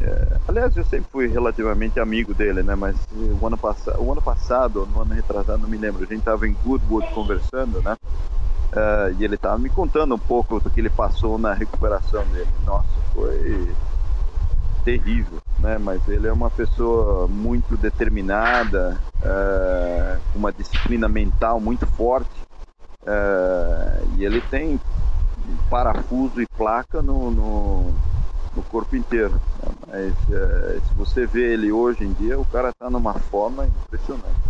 [0.00, 2.74] É, aliás, eu sempre fui relativamente amigo dele, né?
[2.74, 2.96] Mas
[3.40, 6.46] o ano, passado, o ano passado, no ano retrasado, não me lembro, a gente estava
[6.46, 7.96] em Goodwood conversando, né?
[8.72, 12.50] Uh, e ele estava me contando um pouco do que ele passou na recuperação dele.
[12.66, 13.74] Nossa, foi
[14.84, 15.78] terrível, né?
[15.78, 22.45] Mas ele é uma pessoa muito determinada, é, uma disciplina mental muito forte
[23.06, 24.80] é, e ele tem
[25.70, 27.94] parafuso e placa no, no,
[28.54, 29.40] no corpo inteiro.
[29.62, 29.72] Né?
[29.86, 34.46] Mas é, se você vê ele hoje em dia, o cara está numa forma impressionante.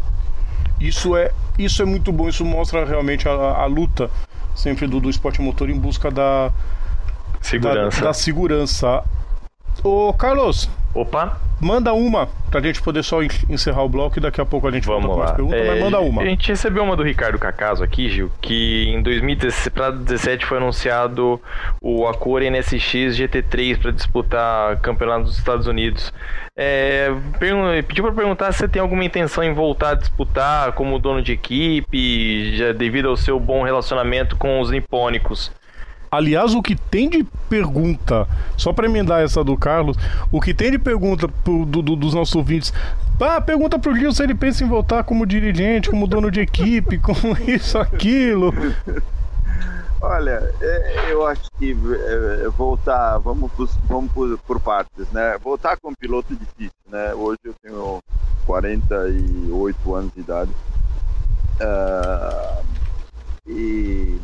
[0.81, 4.11] Isso é, isso é muito bom, isso mostra realmente a, a luta
[4.55, 6.51] sempre do, do esporte motor em busca da
[7.41, 8.01] segurança.
[8.01, 9.05] Da, da segurança.
[9.83, 10.69] Ô, Carlos.
[10.95, 11.39] Opa.
[11.61, 14.87] Manda uma pra gente poder só encerrar o bloco e daqui a pouco a gente
[14.87, 16.23] Vamos volta com as perguntas, é, mas manda uma.
[16.23, 21.41] A gente recebeu uma do Ricardo Cacaso aqui, Gil, que em 2017 foi anunciado
[21.81, 26.13] o Acura NSX GT3 para disputar campeonato dos Estados Unidos.
[26.55, 27.11] É,
[27.87, 31.33] pediu para perguntar se você tem alguma intenção em voltar a disputar como dono de
[31.33, 35.51] equipe, já devido ao seu bom relacionamento com os nipônicos.
[36.17, 38.27] Aliás, o que tem de pergunta,
[38.57, 39.99] só para emendar essa do Carlos,
[40.33, 42.73] o que tem de pergunta pro, do, do, dos nossos ouvintes.
[43.21, 46.97] Ah, pergunta pro Gil se ele pensa em voltar como dirigente, como dono de equipe,
[47.01, 48.51] como isso, aquilo.
[50.01, 53.51] Olha, é, eu acho que é, voltar, vamos,
[53.87, 55.37] vamos por, por, partes, né?
[55.43, 57.13] Voltar como piloto é difícil, né?
[57.13, 57.99] Hoje eu tenho
[58.47, 60.51] 48 anos de idade.
[61.61, 62.65] Uh,
[63.47, 64.19] e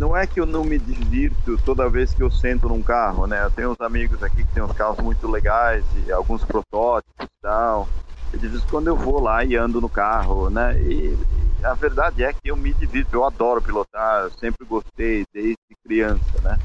[0.00, 3.44] não é que eu não me divirto toda vez que eu sento num carro, né?
[3.44, 7.42] Eu tenho uns amigos aqui que tem uns carros muito legais e alguns protótipos e
[7.42, 7.86] tal.
[8.32, 10.74] E de vez em quando eu vou lá e ando no carro, né?
[10.80, 11.14] E,
[11.60, 15.58] e a verdade é que eu me divirto, eu adoro pilotar, eu sempre gostei desde
[15.84, 16.58] criança, né?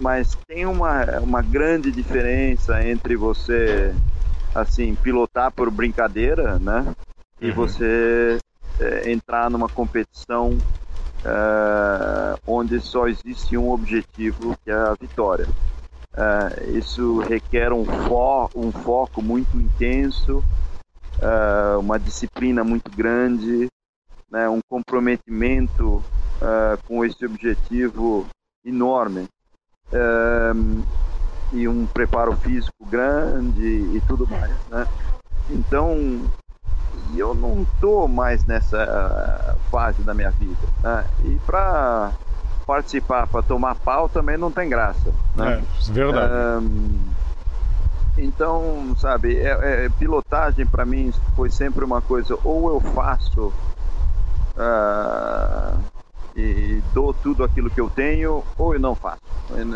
[0.00, 3.94] Mas tem uma, uma grande diferença entre você,
[4.54, 6.86] assim, pilotar por brincadeira, né?
[7.38, 7.54] E uhum.
[7.54, 8.38] você
[8.80, 10.56] é, entrar numa competição
[11.24, 15.46] uh, onde só existe um objetivo, que é a vitória.
[16.14, 20.44] Uh, isso requer um, fo um foco muito intenso,
[21.18, 23.68] uh, uma disciplina muito grande,
[24.30, 26.02] né, um comprometimento
[26.88, 28.26] com esse objetivo
[28.64, 29.28] enorme
[31.52, 34.50] e um preparo físico grande e tudo mais.
[34.68, 34.84] Né?
[35.50, 35.96] Então,
[37.12, 40.66] e eu não tô mais nessa fase da minha vida.
[40.82, 41.04] Né?
[41.24, 42.12] E para
[42.66, 45.12] participar, para tomar pau também não tem graça.
[45.36, 45.62] Né?
[45.88, 46.32] É, verdade.
[46.32, 46.98] Um,
[48.16, 53.52] então, sabe, é, é, pilotagem para mim foi sempre uma coisa, ou eu faço
[54.56, 55.78] uh,
[56.36, 59.20] e dou tudo aquilo que eu tenho, ou eu não faço.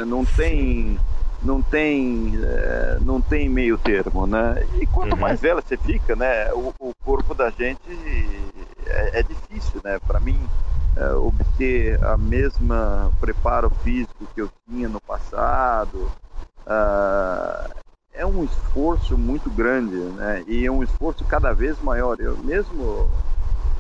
[0.07, 0.99] Não tem
[1.43, 4.67] não tem é, não tem meio termo, né?
[4.81, 5.21] E quanto uhum.
[5.21, 6.53] mais velha você fica, né?
[6.53, 7.81] O, o corpo da gente
[8.87, 9.99] é, é difícil, né?
[10.07, 10.39] Para mim
[10.97, 16.11] é, obter a mesma preparo físico que eu tinha no passado
[16.67, 17.75] uh,
[18.15, 20.43] é um esforço muito grande, né?
[20.47, 22.19] E é um esforço cada vez maior.
[22.19, 23.09] Eu mesmo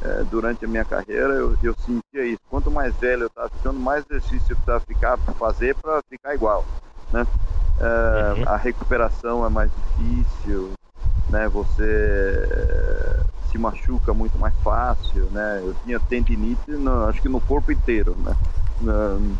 [0.02, 2.40] é, durante a minha carreira eu, eu sentia isso.
[2.50, 6.64] Quanto mais velho eu estava ficando, mais exercício eu precisava ficar fazer para ficar igual
[7.12, 7.26] né?
[7.78, 8.48] Uh, uhum.
[8.48, 10.72] A recuperação é mais difícil,
[11.28, 11.48] né?
[11.48, 15.62] Você se machuca muito mais fácil, né?
[15.64, 18.36] Eu tinha tendinite, no, acho que no corpo inteiro, né?
[18.82, 19.36] Uh,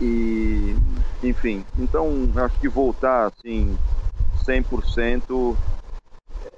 [0.00, 0.76] e,
[1.22, 3.76] enfim, então acho que voltar assim
[4.44, 5.56] 100%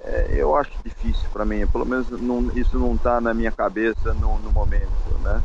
[0.01, 4.13] é, eu acho difícil para mim, pelo menos não, isso não está na minha cabeça
[4.13, 4.89] no, no momento,
[5.23, 5.41] né?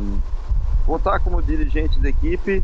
[0.00, 0.18] Um,
[0.86, 2.62] voltar como dirigente da equipe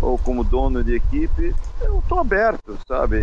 [0.00, 3.16] ou como dono de equipe, eu estou aberto, sabe?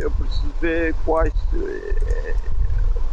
[0.00, 1.32] Eu preciso ver quais.
[1.54, 2.34] Eh,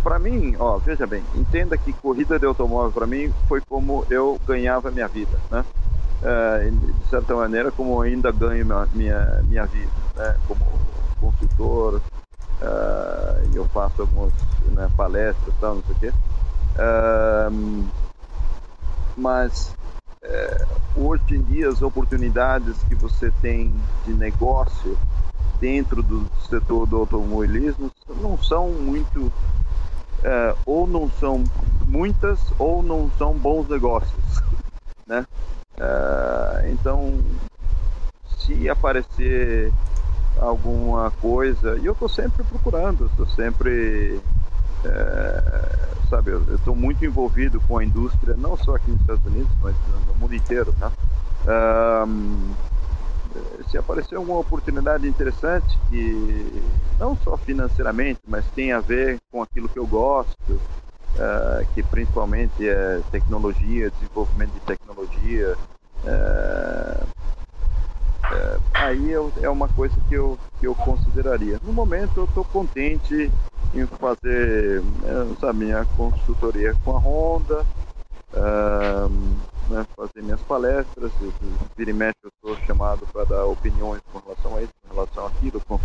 [0.03, 4.39] para mim, ó, veja bem, entenda que corrida de automóvel para mim foi como eu
[4.47, 5.65] ganhava minha vida, né?
[6.21, 10.35] É, de certa maneira, como ainda ganho minha, minha, minha vida, né?
[10.47, 10.59] Como
[11.19, 12.01] consultor,
[12.61, 14.31] é, eu faço algumas
[14.71, 16.11] né, palestras, tal, não sei o quê.
[16.77, 17.49] É,
[19.17, 19.73] mas
[20.23, 20.65] é,
[20.99, 23.73] hoje em dia as oportunidades que você tem
[24.05, 24.97] de negócio
[25.59, 29.31] dentro do setor do automobilismo não são muito
[30.23, 31.43] é, ou não são
[31.87, 34.41] muitas ou não são bons negócios
[35.07, 35.25] né?
[35.77, 37.17] É, então
[38.37, 39.71] se aparecer
[40.37, 44.19] alguma coisa e eu estou sempre procurando estou sempre
[44.85, 49.51] é, sabe, eu estou muito envolvido com a indústria, não só aqui nos Estados Unidos,
[49.61, 49.75] mas
[50.07, 50.91] no mundo inteiro, né?
[51.47, 52.53] Um,
[53.69, 56.63] se aparecer alguma oportunidade interessante que
[56.99, 62.67] não só financeiramente, mas tem a ver com aquilo que eu gosto, uh, que principalmente
[62.67, 65.55] é tecnologia, desenvolvimento de tecnologia,
[66.03, 67.07] uh,
[68.31, 71.59] uh, aí eu, é uma coisa que eu, que eu consideraria.
[71.63, 73.31] No momento eu estou contente
[73.73, 74.83] em fazer
[75.33, 77.65] essa minha consultoria com a Honda,
[79.69, 81.11] né, fazer minhas palestras,
[81.77, 85.27] vira e mexe eu sou chamado para dar opiniões com relação a isso, com relação
[85.27, 85.79] àquilo, com,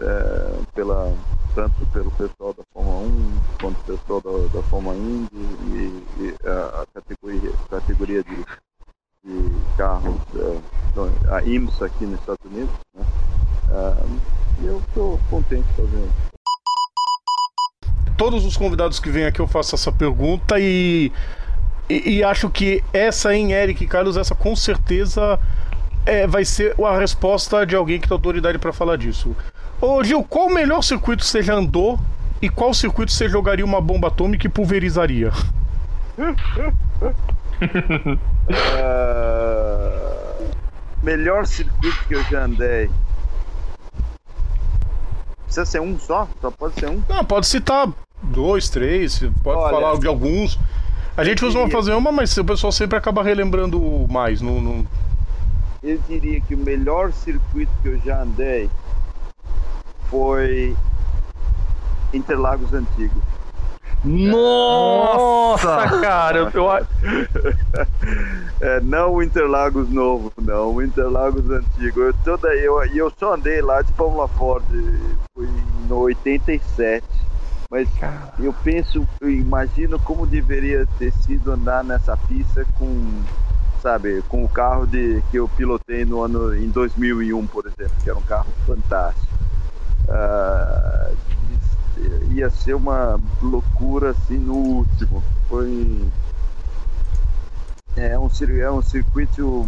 [0.00, 1.12] é, pela,
[1.54, 6.48] tanto pelo pessoal da Fórmula 1 quanto pelo pessoal da, da Fórmula Indy e, e
[6.48, 8.44] a, a, categoria, categoria de,
[9.26, 12.74] de carros, é, a IMSA aqui nos Estados Unidos.
[12.94, 13.04] Né?
[13.70, 16.10] É, e eu estou contente fazendo
[18.16, 21.12] todos os convidados que vêm aqui eu faço essa pergunta e,
[21.88, 25.38] e, e acho que essa em Eric e Carlos, essa com certeza
[26.04, 29.36] é, vai ser a resposta de alguém que tem autoridade para falar disso.
[29.80, 32.00] Ô Gil, qual o melhor circuito você já andou
[32.40, 35.30] e qual circuito você jogaria uma bomba atômica e pulverizaria?
[37.56, 40.44] uh,
[41.02, 42.90] melhor circuito que eu já andei.
[45.44, 46.28] Precisa ser um só?
[46.40, 47.02] Só pode ser um?
[47.08, 47.88] Não, pode citar
[48.22, 50.58] dois, três, pode Olha, falar de alguns.
[51.16, 54.40] A gente costuma diria- fazer uma, mas o pessoal sempre acaba relembrando mais.
[54.42, 54.86] Não, não-
[55.82, 58.68] Eu diria que o melhor circuito que eu já andei
[60.10, 60.76] foi
[62.12, 63.14] Interlagos Antigo.
[64.04, 65.18] Nossa,
[66.00, 66.86] cara, eu, eu-
[68.60, 72.00] É, não o Interlagos novo, não, o Interlagos antigo.
[72.00, 74.66] Eu, toda, eu, eu só andei lá de Fórmula Ford,
[75.34, 77.28] fui no 87.
[77.70, 77.90] Mas
[78.38, 83.28] eu penso, eu imagino como deveria ter sido andar nessa pista com,
[83.76, 88.08] sabe, com o carro de, que eu pilotei no ano em 2001, por exemplo, que
[88.08, 89.34] era um carro fantástico.
[90.08, 91.12] Ah,
[92.30, 95.22] ia ser uma loucura assim no último.
[95.48, 96.06] Foi
[97.96, 98.28] é um,
[98.60, 99.64] é um circuito,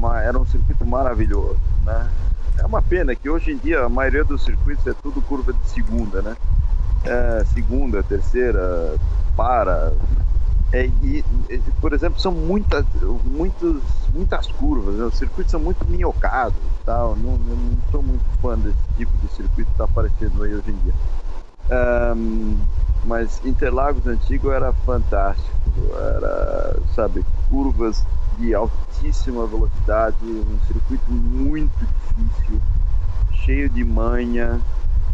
[0.00, 2.08] ma- era um circuito maravilhoso, né?
[2.58, 5.66] É uma pena que hoje em dia a maioria dos circuitos é tudo curva de
[5.68, 6.36] segunda, né?
[7.04, 8.94] É, segunda, terceira,
[9.34, 9.92] para.
[10.72, 12.84] É, e, e, por exemplo, são muitas,
[13.24, 13.82] muitos,
[14.14, 15.04] muitas curvas, né?
[15.04, 17.16] os circuitos são muito minhocados tal.
[17.16, 20.70] Não, eu não sou muito fã desse tipo de circuito que está aparecendo aí hoje
[20.70, 20.94] em dia.
[21.70, 22.56] Ahn,
[23.06, 25.50] mas Interlagos antigo era fantástico,
[26.16, 28.04] era, sabe, curvas
[28.38, 32.60] de altíssima velocidade, um circuito muito difícil,
[33.44, 34.60] cheio de manha,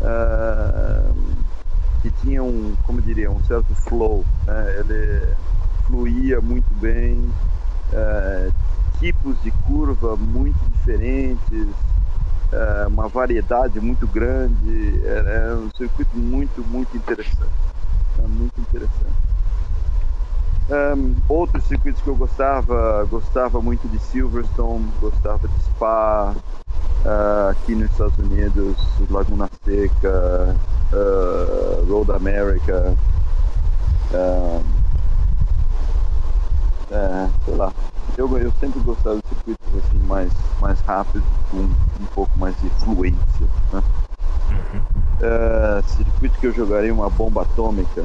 [0.02, 1.10] ah,
[2.02, 4.80] que tinha um, como diria, um certo flow, né?
[4.80, 5.34] ele
[5.86, 7.18] fluía muito bem,
[7.92, 8.50] ah,
[8.98, 11.85] tipos de curva muito diferentes,
[12.52, 17.50] ah, uma variedade muito grande, era, era um circuito muito, muito interessante,
[18.18, 18.24] né?
[18.28, 19.26] muito interessante.
[20.68, 26.34] Um, outros circuitos que eu gostava, gostava muito de Silverstone, gostava de Spa,
[27.04, 28.76] ah, aqui nos Estados Unidos,
[29.10, 30.56] Laguna Seca,
[30.92, 32.96] ah, Road America,
[36.90, 37.72] é, sei lá.
[38.16, 42.68] Eu, eu sempre gostava de circuitos assim mais, mais rápidos, com um pouco mais de
[42.82, 43.46] fluência.
[43.72, 43.82] Né?
[45.22, 48.04] Ah, circuito que eu jogaria uma bomba atômica.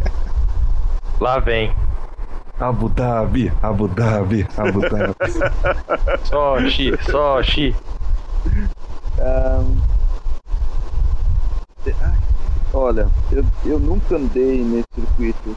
[1.20, 1.72] lá vem.
[2.60, 5.14] Abu Dhabi, Abu Dhabi, Abu Dhabi.
[6.26, 7.74] Só Xi, só Xi.
[9.18, 9.64] Ahn,
[11.84, 12.37] te- ai,
[12.78, 15.56] Olha, eu, eu nunca andei nesse circuito,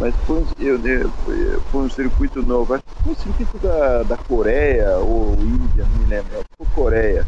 [0.00, 2.72] mas foi um, eu, eu- foi- um circuito novo.
[2.74, 6.42] Acho que foi um circuito da, da Coreia ou Índia, não me lembro.
[6.56, 7.26] Foi Coreia,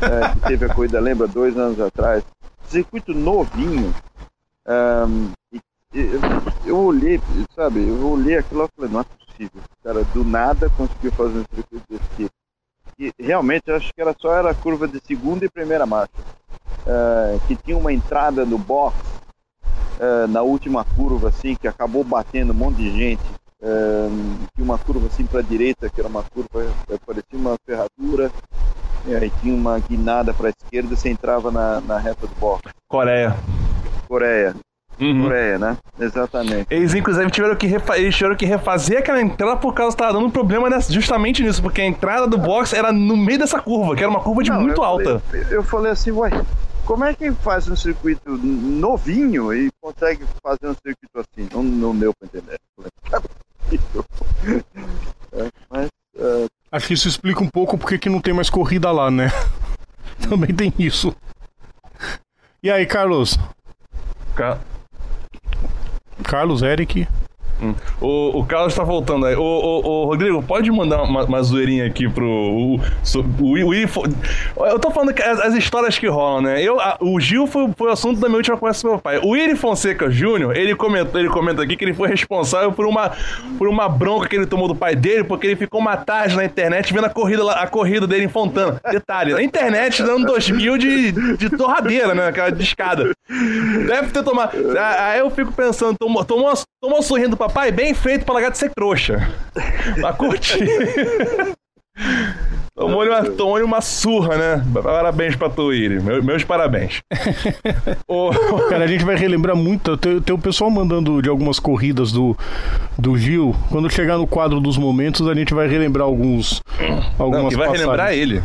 [0.00, 2.22] é, que teve a corrida, lembra, dois anos atrás.
[2.66, 3.92] Circuito novinho.
[4.66, 5.60] Ahn, e-
[5.92, 6.20] eu,
[6.66, 7.18] eu olhei,
[7.54, 9.62] sabe, eu olhei aquilo e falei, não é possível.
[9.82, 12.30] Cara do nada conseguiu fazer um circuito desse tipo.
[12.98, 16.22] E realmente eu acho que era só era curva de segunda e primeira marcha.
[16.88, 18.96] Eh, que tinha uma entrada no box
[20.00, 23.22] eh, na última curva, assim, que acabou batendo um monte de gente.
[23.62, 24.08] Eh,
[24.54, 26.72] tinha uma curva assim para a direita, que era uma curva,
[27.06, 28.30] parecia uma ferradura.
[29.06, 32.62] E aí tinha uma guinada para a esquerda, você entrava na, na reta do box.
[32.88, 33.36] Coreia.
[34.08, 34.54] Coreia,
[35.00, 35.22] Uhum.
[35.22, 35.76] Coreia, né?
[36.00, 36.66] Exatamente.
[36.68, 40.14] Eles, inclusive, tiveram que, refa eles tiveram que refazer aquela entrada por causa que tava
[40.14, 43.60] dando um problema nessa- justamente nisso, porque a entrada do box era no meio dessa
[43.60, 45.20] curva, que era uma curva de Não, muito eu alta.
[45.20, 46.32] Falei, eu falei assim, uai,
[46.88, 51.46] como é que faz um circuito novinho e consegue fazer um circuito assim?
[51.52, 52.58] Não, não deu pra entender.
[52.78, 53.22] Eu falei, "Não é
[53.68, 54.04] possível."
[55.34, 58.90] É, mas é, Acho que isso explica um pouco porque que não tem mais corrida
[58.90, 59.26] lá, né?
[60.30, 61.14] Também tem isso.
[62.62, 63.38] E aí, Carlos?
[64.34, 64.58] Ca-
[66.24, 67.06] Carlos, Eric.
[68.00, 69.34] O, o Carlos tá voltando aí.
[69.34, 72.24] Ô, ô, ô, Rodrigo, pode mandar uma, uma zoeirinha aqui pro.
[72.26, 73.54] O, o,
[74.56, 76.62] o, Eu tô falando as, as histórias que rolam, né?
[76.62, 79.18] Eu, a- o Gil foi, foi o assunto da minha última conversa com meu pai.
[79.18, 83.12] O Willy Fonseca Jr., ele comentou, ele comenta aqui que ele foi responsável por uma,
[83.58, 86.44] por uma bronca que ele tomou do pai dele, porque ele ficou uma tarde na
[86.44, 88.80] internet vendo a corrida, a corrida dele em Fontana.
[88.90, 92.28] Detalhe, na internet, dando 2000 de, de torradeira, né?
[92.28, 93.10] Aquela de escada.
[93.86, 94.52] Deve ter tomado.
[94.78, 98.58] Aí eu fico pensando, tomou, tomou, tomou sorrindo do papai, bem feito pra largar de
[98.58, 99.28] ser trouxa.
[100.00, 100.64] Pra curtir.
[102.76, 104.64] Tomou-lhe uma, tomou uma surra, né?
[104.80, 106.00] Parabéns pra tu, Iri.
[106.00, 107.00] Meu- meus parabéns.
[108.70, 109.96] Cara, a gente vai relembrar muito.
[109.96, 112.36] Tem, tem o pessoal mandando de algumas corridas do,
[112.96, 113.52] do Gil.
[113.68, 116.62] Quando chegar no quadro dos momentos, a gente vai relembrar alguns.
[117.18, 117.80] Algumas não, que vai passagens.
[117.80, 118.42] relembrar ele.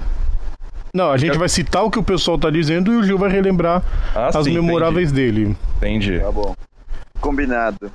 [0.96, 3.30] Não, a gente vai citar o que o pessoal tá dizendo e o Gil vai
[3.30, 3.84] relembrar
[4.16, 5.56] Ah, as sim, memoráveis dele.
[5.78, 6.20] Entendi.
[6.20, 6.56] tá bom.
[7.22, 7.92] Combinado.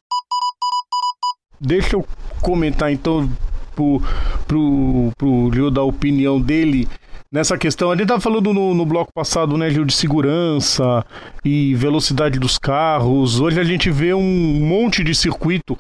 [1.61, 2.07] Deixa eu
[2.41, 3.29] comentar então
[3.75, 4.03] pro,
[4.47, 6.89] pro, pro Gil dar a opinião dele
[7.31, 7.91] nessa questão.
[7.91, 11.05] Gente estava falando no, no, bloco passado, né, Gil, de segurança
[11.45, 13.41] e velocidade dos carros.
[13.41, 15.79] Hoje a gente vê um monte de circuito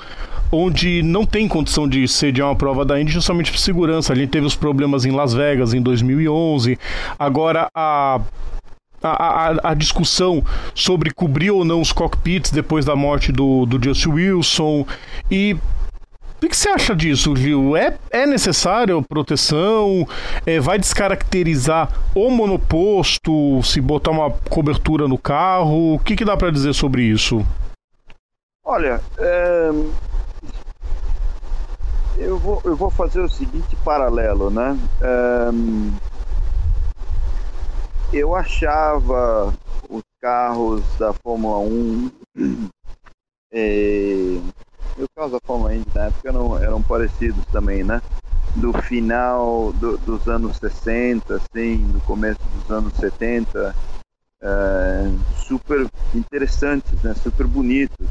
[0.50, 4.12] onde não tem condição de sediar uma prova da Indy justamente por segurança.
[4.12, 6.78] A gente teve os problemas em Las Vegas em 2011.
[7.18, 8.20] Agora a
[9.03, 10.42] a, a, a, discussão
[10.74, 14.86] sobre cobrir ou não os cockpits depois da morte do, do Justin Wilson.
[15.30, 15.57] E
[16.40, 17.76] o que, você acha disso, Gil?
[17.76, 20.07] É, é necessário proteção?
[20.46, 25.94] É, vai descaracterizar o monoposto se botar uma cobertura no carro?
[25.94, 27.44] O que, que dá para dizer sobre isso?
[28.64, 29.70] Olha, é...
[32.18, 34.78] eu, vou, eu vou fazer o seguinte paralelo, né?
[35.01, 36.07] É...
[38.12, 39.54] Eu achava
[39.90, 42.11] os carros da Fórmula 1
[43.52, 43.61] é,
[44.98, 48.00] e os carros da Fórmula Indy na época eram, eram parecidos também, né?
[48.56, 53.74] Do final do, dos anos 60, assim, no começo dos anos 70,
[54.40, 54.46] é,
[55.36, 57.14] super interessantes, né?
[57.14, 58.06] Super bonitos,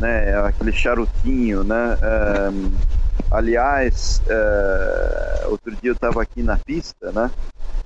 [0.00, 0.34] né?
[0.46, 1.98] Aquele charutinho, né?
[2.02, 7.30] É, aliás, é, outro dia eu estava aqui na pista, né?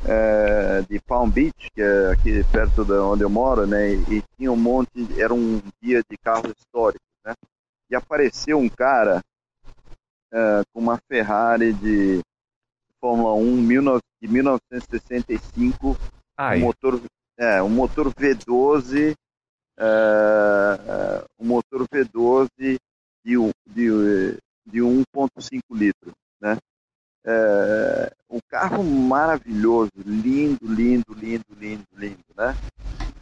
[0.06, 3.90] É, de Palm Beach, que é aqui perto de onde eu moro, né?
[3.90, 7.34] E, e tinha um monte, era um dia de carros históricos, né?
[7.90, 9.22] e apareceu um cara
[10.32, 12.20] uh, com uma Ferrari de
[13.00, 15.96] Fórmula 1 de 1965,
[16.38, 17.00] um motor,
[17.38, 19.14] é, um motor V12,
[19.78, 22.78] uh, um motor V12 de,
[23.66, 26.56] de, de 1.5 litros, né?
[27.26, 32.54] É, um carro maravilhoso, lindo, lindo, lindo, lindo, lindo, né?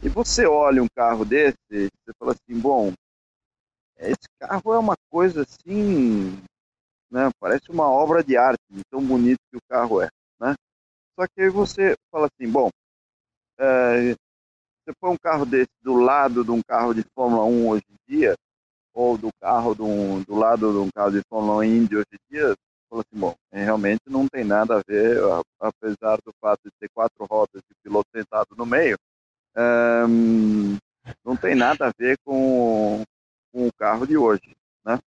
[0.01, 2.91] E você olha um carro desse, você fala assim, bom,
[3.97, 6.37] esse carro é uma coisa assim,
[7.09, 7.29] né?
[7.39, 8.59] Parece uma obra de arte,
[8.91, 10.09] tão bonito que o carro é,
[10.41, 10.53] né?
[11.17, 12.69] Só que aí você fala assim, bom,
[14.83, 18.15] você põe um carro desse do lado de um carro de Fórmula 1 hoje em
[18.15, 18.35] dia,
[18.93, 22.35] ou do carro do, do lado de um carro de Fórmula 1 Indy hoje em
[22.35, 22.55] dia,
[22.89, 25.17] fala assim, bom, é, realmente não tem nada a ver,
[25.59, 28.97] apesar do fato de ter quatro rodas e piloto sentado no meio,
[29.57, 30.77] um,
[31.25, 33.03] não tem nada a ver com,
[33.51, 34.55] com o carro de hoje,
[34.85, 34.99] né?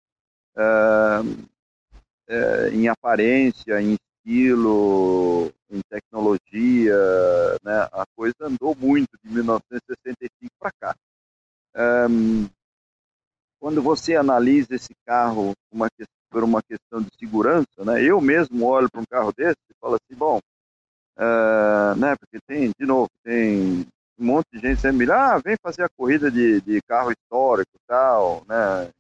[0.56, 1.20] É,
[2.28, 3.96] é, em aparência, em
[4.26, 6.94] estilo, em tecnologia,
[7.62, 7.88] né?
[7.92, 10.96] A coisa andou muito de 1965 para cá.
[11.74, 12.06] É,
[13.60, 15.88] quando você analisa esse carro uma,
[16.30, 18.02] por uma questão de segurança, né?
[18.02, 20.40] Eu mesmo olho para um carro desse e falo assim, bom,
[21.96, 22.16] né?
[22.18, 23.86] Porque tem, de novo, tem
[24.18, 28.44] um monte de gente sempre ah, vem fazer a corrida de, de carro histórico tal,
[28.48, 28.90] né?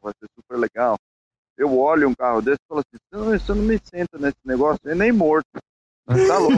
[0.00, 0.96] Vai ser super legal.
[1.58, 4.38] Eu olho um carro desse e falo assim, você não, você não me senta nesse
[4.44, 5.48] negócio, é nem morto.
[6.06, 6.56] Tá louco.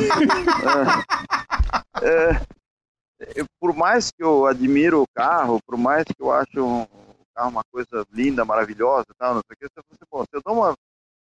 [2.02, 6.86] é, é, por mais que eu admiro o carro, por mais que eu acho o
[7.34, 10.54] carro uma coisa linda, maravilhosa, tal, não sei o que, você, pô, se eu dou
[10.54, 10.74] uma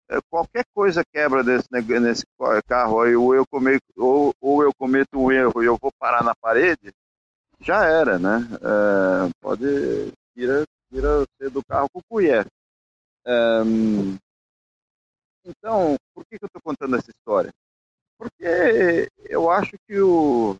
[0.09, 2.23] é, qualquer coisa quebra desse, nesse
[2.67, 6.23] carro aí, ou eu, cometo, ou, ou eu cometo um erro e eu vou parar
[6.23, 6.91] na parede,
[7.59, 8.47] já era, né?
[8.61, 12.45] É, pode tira, tira do carro com colher.
[13.25, 13.61] É,
[15.45, 17.51] então, por que, que eu estou contando essa história?
[18.17, 20.55] Porque eu acho que o,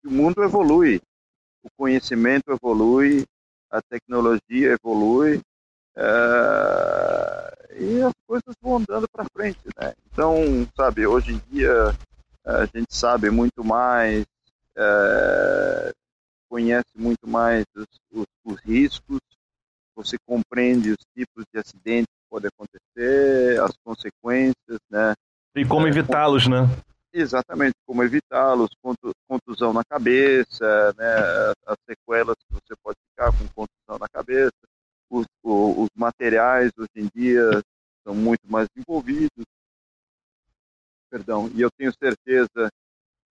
[0.00, 1.00] que o mundo evolui,
[1.62, 3.24] o conhecimento evolui,
[3.70, 5.40] a tecnologia evolui,
[5.96, 9.92] é, e as coisas vão andando para frente, né?
[10.12, 10.34] Então,
[10.76, 11.94] sabe, hoje em dia
[12.44, 14.24] a gente sabe muito mais,
[14.76, 15.92] é,
[16.48, 19.20] conhece muito mais os, os, os, riscos,
[19.94, 25.14] você compreende os tipos de acidentes que podem acontecer, as consequências, né?
[25.54, 26.66] E como é, evitá-los, né?
[27.12, 28.70] Exatamente, como evitá-los,
[29.28, 31.14] contusão na cabeça, né?
[31.66, 34.52] As sequelas que você pode ficar com contusão na cabeça,
[35.10, 37.60] os, os materiais hoje em dia
[38.04, 39.44] são muito mais envolvidos.
[41.10, 42.70] Perdão, e eu tenho certeza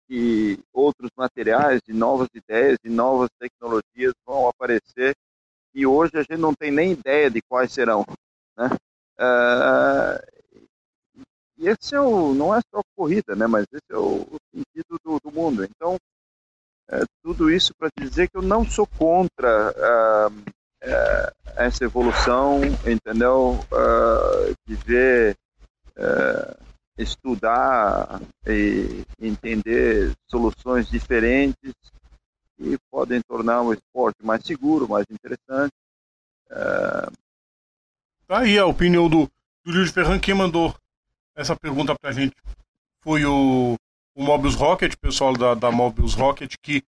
[0.08, 5.14] que outros materiais e novas ideias e novas tecnologias vão aparecer
[5.74, 8.04] e hoje a gente não tem nem ideia de quais serão,
[8.56, 8.68] né?
[9.18, 10.38] Uh,
[11.58, 13.46] e esse é o, não é só corrida, né?
[13.48, 15.64] Mas esse é o, o sentido do, do, mundo.
[15.64, 15.96] Então,
[16.88, 20.44] é, tudo isso para dizer que eu não sou contra uh,
[20.80, 23.58] é, essa evolução, entendeu?
[23.72, 25.36] Uh, de ver,
[25.96, 26.64] uh,
[26.96, 31.74] estudar e entender soluções diferentes
[32.58, 35.72] que podem tornar o esporte mais seguro, mais interessante.
[36.50, 37.12] Uh...
[38.28, 39.30] Aí a opinião do,
[39.64, 40.74] do de Ferran, quem mandou
[41.34, 42.34] essa pergunta pra gente
[43.00, 43.76] foi o,
[44.14, 46.82] o Mobius Rocket, pessoal da, da Mobius Rocket, que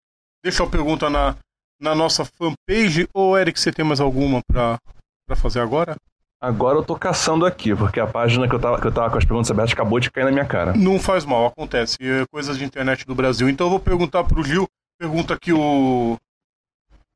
[0.43, 1.37] deixou a pergunta na,
[1.79, 3.09] na nossa fanpage.
[3.15, 4.79] Ô, Eric, você tem mais alguma pra,
[5.27, 5.97] pra fazer agora?
[6.41, 9.19] Agora eu tô caçando aqui, porque a página que eu tava, que eu tava com
[9.19, 10.73] as perguntas abertas acabou de cair na minha cara.
[10.77, 11.97] Não faz mal, acontece.
[12.01, 13.49] É coisas de internet do Brasil.
[13.49, 16.17] Então eu vou perguntar pro Gil, pergunta que o.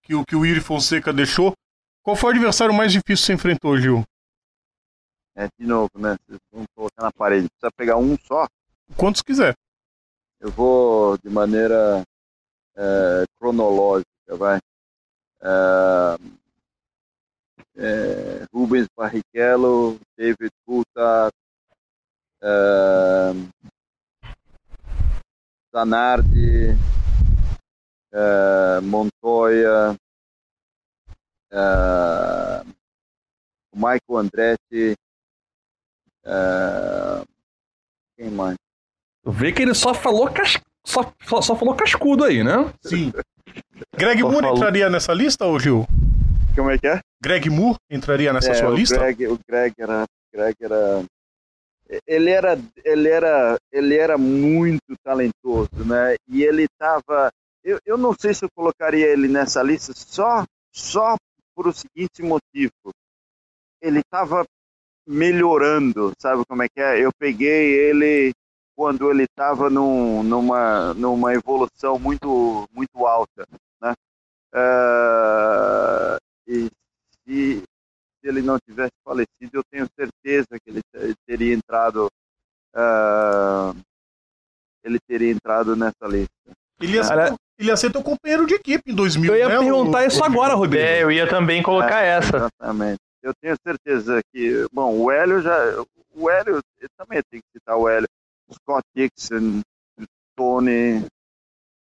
[0.02, 1.52] que o, que o Iri Fonseca deixou.
[2.02, 4.04] Qual foi o adversário mais difícil que você enfrentou, Gil?
[5.34, 6.16] É, de novo, né?
[6.26, 7.48] Vocês vão colocar na parede.
[7.48, 8.46] Precisa pegar um só.
[8.96, 9.54] Quantos quiser.
[10.40, 12.02] Eu vou de maneira
[12.76, 14.58] é, cronológica, vai.
[15.40, 16.18] É,
[17.76, 21.32] é, Rubens Barrichello, David Coulthard,
[22.42, 23.32] é,
[25.74, 26.76] Zanardi,
[28.12, 29.96] é, Montoya,
[31.50, 32.62] é,
[33.74, 34.94] Michael Andretti,
[36.24, 37.22] é,
[38.16, 38.56] quem mais?
[39.24, 40.58] Vê que ele só falou cas...
[40.84, 42.72] só, só, só falou cascudo aí, né?
[42.82, 43.12] Sim.
[43.96, 45.86] Greg Só Moore falou- entraria nessa lista, ô Gil?
[46.54, 47.00] Como é que é?
[47.22, 48.96] Greg Moore entraria nessa É, sua o lista?
[48.98, 51.04] Greg, o Greg era, Greg era,
[52.06, 56.16] ele era, ele era, ele era muito talentoso, né?
[56.28, 57.30] E ele tava,
[57.64, 61.16] eu, eu não sei se eu colocaria ele nessa lista só, só
[61.54, 62.72] por o seguinte motivo,
[63.80, 64.44] ele tava
[65.06, 67.04] melhorando, sabe como é que é?
[67.04, 68.32] Eu peguei ele
[68.76, 73.46] quando ele estava num, numa, numa evolução muito, muito alta,
[73.80, 73.92] né?
[74.54, 76.68] Ah, e
[77.26, 77.62] se,
[78.22, 82.08] ele não tivesse falecido, eu tenho certeza que ele te- teria entrado,
[82.74, 83.74] ah,
[84.84, 86.30] ele teria entrado nessa lista.
[86.80, 90.02] Ser, Cara- ele ia ser teu companheiro de equipe em 2000, Eu ia né, perguntar
[90.04, 90.84] o- isso agora, Rodrigo.
[90.84, 92.36] É, eu ia também colocar essa.
[92.36, 92.98] Exatamente.
[93.22, 95.56] Eu tenho certeza que, bom, o Hélio já,
[96.14, 98.08] o Hélio, eu também tenho que citar o Hélio,
[98.52, 99.60] Scott Dixon,
[100.36, 101.06] Tony,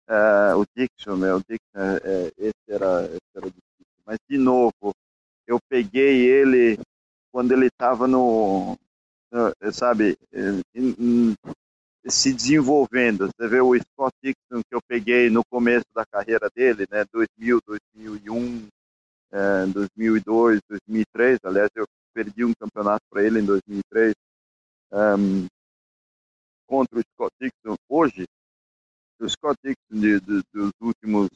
[0.09, 3.87] eh, o Dixon, né, o Dixon, eh, esse era, esse era difícil.
[4.07, 4.93] Mas, de novo,
[5.49, 6.79] eu peguei ele
[7.33, 8.77] quando ele estava no,
[9.73, 10.17] sabe,
[12.09, 13.27] se desenvolvendo.
[13.29, 17.61] Você vê o Scott Dixon que eu peguei no começo da carreira dele, né, 2000,
[17.67, 18.69] 2001,
[19.33, 21.39] eh, 2002, 2003.
[21.45, 21.85] Aliás, eu
[22.15, 24.15] perdi um campeonato para ele em 2003
[24.93, 25.47] ehm,
[26.67, 27.77] contra o Scott Dixon.
[27.89, 28.25] Hoje,
[29.21, 31.29] o Scott Dixon de, de- dos últimos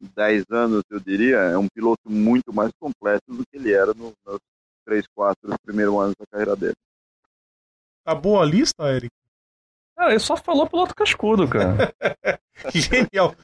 [0.00, 4.12] 10 anos, eu diria, é um piloto muito mais completo do que ele era no-
[4.26, 4.38] nos
[4.84, 6.76] 3, 4 primeiros anos da carreira dele.
[8.04, 9.10] Tá boa a lista, Eric?
[9.96, 11.92] Cara, ele só falou piloto cascudo, cara.
[12.74, 13.34] Genial.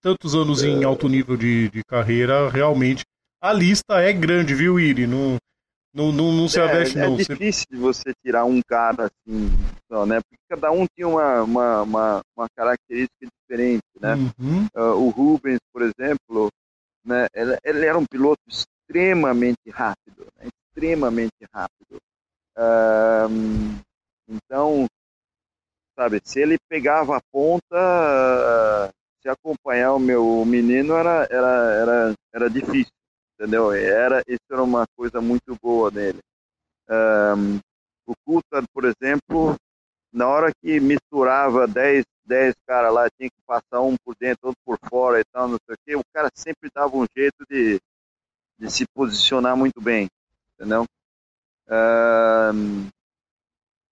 [0.00, 3.04] Tantos anos em alto nível de, de carreira, realmente.
[3.40, 5.06] A lista é grande, viu, Iri?
[5.06, 5.36] Não,
[5.92, 7.16] não, não, não se é, aveste, é não.
[7.16, 9.48] Você- difícil de você tirar um cara assim,
[9.90, 10.20] só, né?
[10.20, 14.14] Porque cada um tinha uma, uma, uma, uma característica diferente, né?
[14.14, 14.66] Uhum.
[14.74, 16.48] Ah, o Rubens, por exemplo,
[17.04, 21.96] né, ele, ele era um piloto extremamente rápido, né, extremamente rápido.
[22.56, 23.78] Ahm,
[24.28, 24.86] então,
[26.06, 32.50] sabe, se ele pegava a ponta, se acompanhar o meu menino era, era, era, era
[32.50, 32.92] difícil,
[33.34, 33.72] entendeu?
[33.72, 36.20] Era, isso era uma coisa muito boa nele.
[36.88, 37.58] Ahm,
[38.06, 39.56] o Coulthard, por exemplo,
[40.12, 44.60] na hora que misturava 10, 10 caras lá, tinha que passar um por dentro, outro
[44.64, 47.80] por fora e tal, não sei o quê, o cara sempre dava um jeito de,
[48.58, 50.06] de se posicionar muito bem,
[50.54, 50.84] entendeu?
[51.68, 52.88] Ahn,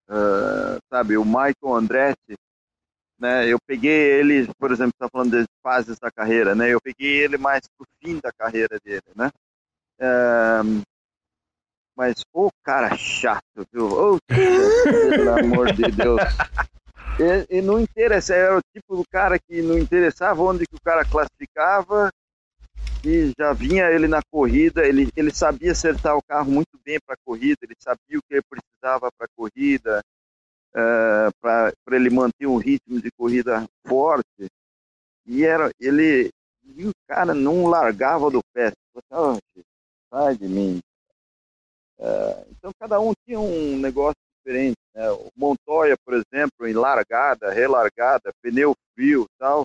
[0.08, 2.34] ah, sabe, o Michael Andretti,
[3.18, 7.22] né, eu peguei ele, por exemplo, está falando de fases da carreira, né, eu peguei
[7.22, 9.30] ele mais pro fim da carreira dele, né,
[10.00, 10.82] Ahn,
[11.96, 13.86] mas o cara chato, viu?
[13.86, 16.20] Ô, pelo amor de Deus.
[17.20, 20.80] E, e não interessa, era o tipo do cara que não interessava onde que o
[20.80, 22.10] cara classificava
[23.04, 27.14] e já vinha ele na corrida, ele, ele sabia acertar o carro muito bem para
[27.14, 30.02] a corrida, ele sabia o que ele precisava para a corrida,
[31.40, 34.46] para ele manter um ritmo de corrida forte.
[35.26, 36.30] E era ele
[36.64, 38.72] e o cara não largava do pé.
[39.10, 39.38] Oh,
[40.10, 40.80] sai de mim.
[41.98, 44.78] É, então cada um tinha um negócio diferente.
[44.94, 45.10] Né?
[45.10, 49.64] O Montoya, por exemplo, em largada, relargada, pneu frio tal.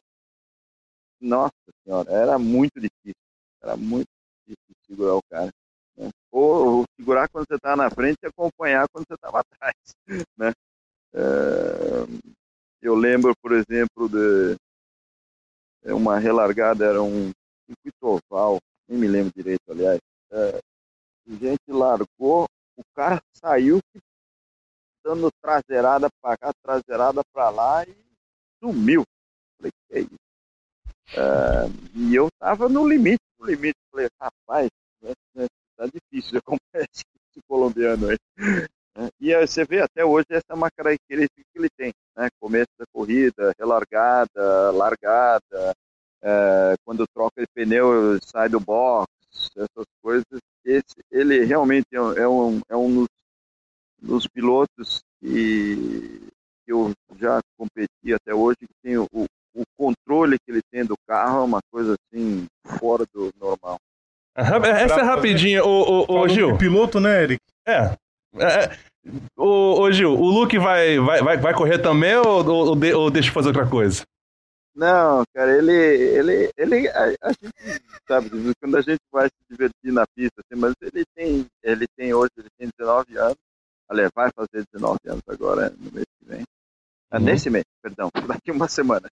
[1.21, 3.28] Nossa senhora, era muito difícil.
[3.61, 4.07] Era muito
[4.47, 5.51] difícil segurar o cara.
[5.97, 6.09] Né?
[6.31, 9.75] Ou, segurar quando você está na frente e acompanhar quando você estava atrás.
[10.37, 10.51] Né?
[11.13, 11.19] É,
[12.81, 14.55] eu lembro, por exemplo, de
[15.91, 17.31] uma relargada, era um
[17.65, 19.99] circuito oval, nem me lembro direito, aliás.
[20.31, 20.59] É,
[21.27, 22.45] a gente largou,
[22.77, 23.79] o cara saiu
[25.03, 27.95] dando traseirada para cá, traseirada para lá e
[28.59, 29.03] sumiu.
[29.57, 30.15] Falei, que é isso?
[31.11, 33.77] Uh, e eu tava no limite, no limite.
[33.91, 34.69] Falei, rapaz,
[35.01, 36.59] né, né, tá difícil de acompanhar
[36.93, 37.03] esse,
[37.47, 38.17] colombiano aí.
[38.97, 39.09] Né?
[39.19, 42.27] E você vê até hoje essa é uma característica que ele tem, né?
[42.39, 45.73] Começo da corrida, relargada, largada,
[46.21, 49.07] é, quando troca de pneu, sai do box,
[49.55, 50.25] essas coisas.
[50.65, 53.07] Esse, ele realmente é, é um, é um dos,
[54.01, 56.27] dos pilotos que,
[56.65, 59.07] que eu já competi até hoje, que tem o,
[59.61, 62.45] o controle que ele tem do carro é uma coisa assim,
[62.79, 63.77] fora do normal.
[64.35, 66.57] Essa é rapidinha, ô, ô, ô Gil.
[66.57, 67.41] Piloto, né, Eric?
[67.67, 67.95] É.
[68.37, 68.77] é,
[69.35, 73.29] ô, ô, Gil, o Luke vai, vai, vai, vai correr também ou, ou, ou deixa
[73.29, 74.03] eu fazer outra coisa?
[74.75, 78.29] Não, cara, ele, ele, ele, a, a, gente sabe,
[78.61, 82.31] quando a gente vai se divertir na pista, assim, mas ele tem, ele tem hoje,
[82.37, 83.35] ele tem 19 anos,
[83.89, 86.43] aliás, vai fazer 19 anos agora, no mês que vem,
[87.11, 87.25] ah, uhum.
[87.25, 88.09] nesse mês, perdão,
[88.41, 89.09] daqui uma semana,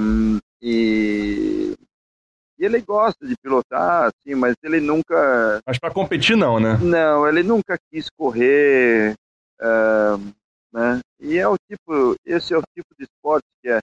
[0.00, 1.74] um, e,
[2.58, 5.60] e ele gosta de pilotar, assim, mas ele nunca...
[5.66, 6.78] Mas para competir não, né?
[6.82, 9.14] Não, ele nunca quis correr,
[9.60, 10.32] um,
[10.72, 13.78] né, e é o tipo, esse é o tipo de esporte que é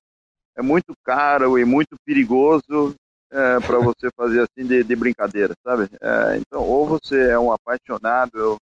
[0.55, 2.95] é muito caro e muito perigoso
[3.31, 5.89] é, para você fazer assim de, de brincadeira, sabe?
[6.01, 8.57] É, então, ou você é um apaixonado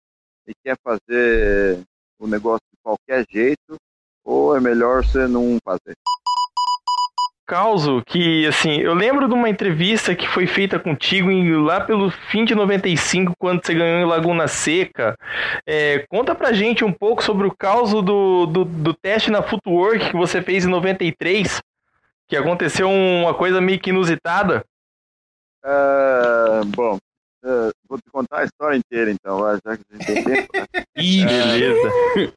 [0.46, 1.82] e quer fazer
[2.18, 3.76] o negócio de qualquer jeito,
[4.24, 5.94] ou é melhor você não fazer.
[7.46, 12.10] Causo que, assim, eu lembro de uma entrevista que foi feita contigo em, lá pelo
[12.10, 15.14] fim de 95, quando você ganhou em Laguna Seca.
[15.66, 20.10] É, conta pra gente um pouco sobre o caso do, do, do teste na Footwork
[20.10, 21.60] que você fez em 93
[22.26, 24.64] que aconteceu uma coisa meio que inusitada?
[25.62, 30.24] Uh, bom, uh, vou te contar a história inteira então, já que a gente tem
[30.24, 30.48] tempo.
[30.54, 30.84] Né?
[30.96, 32.34] Ih, beleza.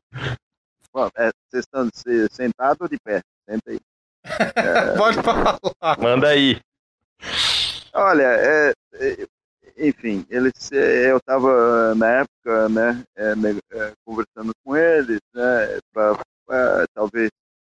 [0.94, 1.90] Bom, é, vocês estão
[2.32, 3.22] sentados ou de pé?
[3.50, 3.80] Senta aí.
[4.56, 4.96] É...
[4.98, 5.60] Pode falar.
[6.00, 6.60] Manda aí.
[7.94, 9.28] Olha, é, é,
[9.78, 13.34] enfim, eles, é, eu estava na época, né, é,
[14.06, 17.30] conversando com eles, né, para talvez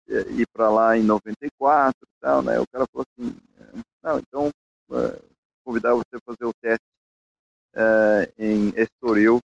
[0.07, 2.59] ir para lá em 94 e tal, né?
[2.59, 3.35] O cara falou assim,
[4.03, 4.51] não, então
[5.63, 6.85] convidar você a fazer o teste
[7.75, 9.39] uh, em Estoril,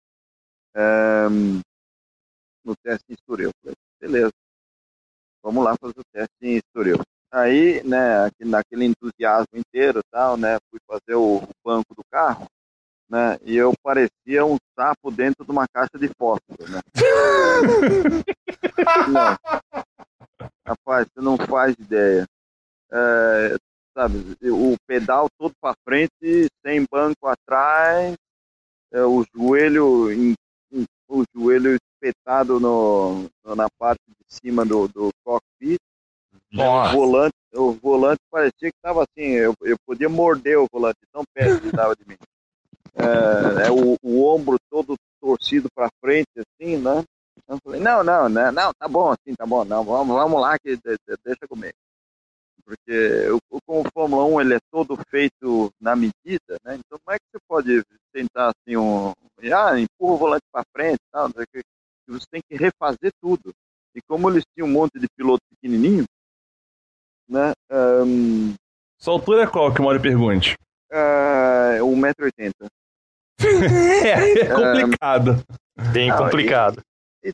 [0.77, 1.61] um,
[2.65, 3.51] no teste em Estoril.
[3.63, 4.33] Falei, beleza,
[5.43, 6.99] vamos lá fazer o teste em Estoril.
[7.33, 12.47] Aí, né, naquele entusiasmo inteiro tal, né, fui fazer o, banco do carro,
[13.09, 16.81] né, e eu parecia um sapo dentro de uma caixa de fósforo, né.
[19.09, 19.37] não,
[20.67, 22.27] Rapaz, você não faz ideia.
[22.93, 23.57] É,
[23.97, 28.15] sabe, o pedal todo para frente, sem banco atrás,
[28.93, 30.35] é, o joelho em,
[31.09, 35.81] o joelho espetado no, na parte de cima do, do cockpit.
[36.53, 41.23] O volante, o volante parecia que estava assim, eu, eu podia morder o volante, tão
[41.35, 42.17] perto que estava de mim.
[42.95, 47.05] É, é o, o ombro todo torcido para frente, assim, né?
[47.47, 50.41] Eu falei, não, não, não, né, não, tá bom assim, tá bom, não, vamos, vamos
[50.41, 50.79] lá que
[51.25, 51.73] deixa comer.
[52.65, 56.77] Porque o, o Fórmula 1 ele é todo feito na medida, né?
[56.77, 57.83] Então como é que você pode
[58.13, 59.13] tentar assim um,
[59.53, 61.29] ah, empurra o volante para frente, tal,
[62.11, 63.53] que você tem que refazer tudo.
[63.95, 66.05] E como eles tinham um monte de piloto pequenininho,
[67.29, 67.53] né?
[67.71, 68.55] Um,
[68.99, 70.57] Sua altura é qual que o Mário pergunte?
[70.91, 72.53] Uh, 1,80m.
[74.05, 75.43] é, é complicado.
[75.93, 76.83] Bem complicado.
[77.23, 77.33] E,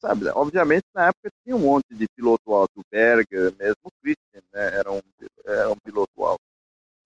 [0.00, 4.42] sabe, obviamente na época tinha um monte de piloto alto, o Berger, mesmo o Christian,
[4.52, 5.00] né, era um,
[5.44, 6.40] era um piloto alto.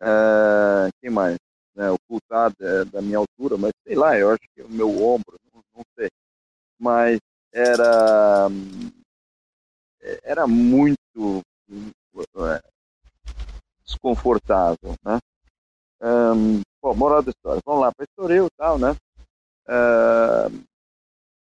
[0.01, 1.37] Uh, quem mais?
[1.75, 4.89] Né, o Coulthard é da minha altura, mas sei lá, eu acho que o meu
[4.89, 6.09] ombro, não, não sei.
[6.79, 7.19] Mas
[7.53, 8.49] era,
[10.23, 12.63] era muito é,
[13.85, 15.19] desconfortável, né?
[16.03, 18.95] Um, bom, moral da história, vamos lá para Estoril e tal, né?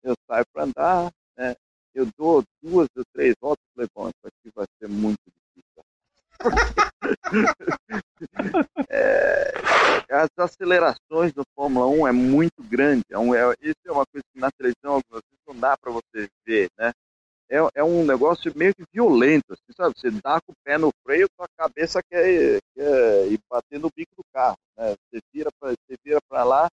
[0.03, 1.55] Eu saio para andar, né?
[1.97, 5.19] eu dou duas ou três voltas falei, bom, isso aqui vai ser muito.
[8.89, 9.53] É,
[10.09, 13.03] as acelerações do Fórmula 1 é muito grande.
[13.09, 15.01] É um, é, isso é uma coisa que na televisão
[15.47, 16.91] não dá para você ver, né?
[17.49, 19.93] É, é, um negócio meio que violento, assim, sabe?
[19.97, 24.11] Você dá com o pé no freio, sua cabeça quer, quer ir bater no bico
[24.17, 24.95] do carro, né?
[25.09, 26.67] Você vira para você vira para lá,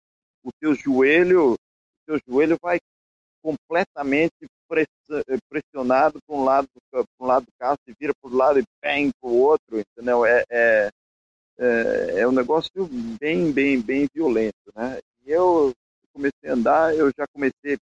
[0.43, 1.57] o teu joelho, o
[2.07, 2.79] teu joelho vai
[3.43, 4.47] completamente
[5.49, 8.64] pressionado para um lado, para um lado do carro, se vira para o lado e
[8.83, 10.25] bem para o outro, entendeu?
[10.25, 10.91] É, é,
[11.59, 12.89] é, é, um negócio
[13.20, 14.99] bem, bem, bem violento, né?
[15.25, 15.73] E eu
[16.12, 17.79] comecei a andar, eu já comecei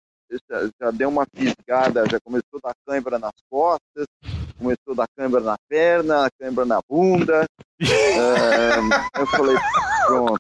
[0.50, 4.06] já, já deu uma fisgada, já começou a dar cãibra nas costas,
[4.58, 7.46] começou a dar cãibra na perna, cãibra na bunda.
[7.82, 7.82] É,
[9.20, 9.56] eu falei,
[10.06, 10.40] pronto,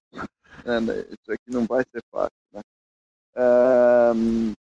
[0.65, 2.61] né, isso aqui não vai ser fácil, né?
[3.35, 4.58] É,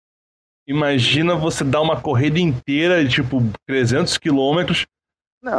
[0.69, 4.87] Imagina você dar uma corrida inteira de tipo 300 quilômetros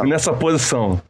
[0.06, 1.02] nessa posição.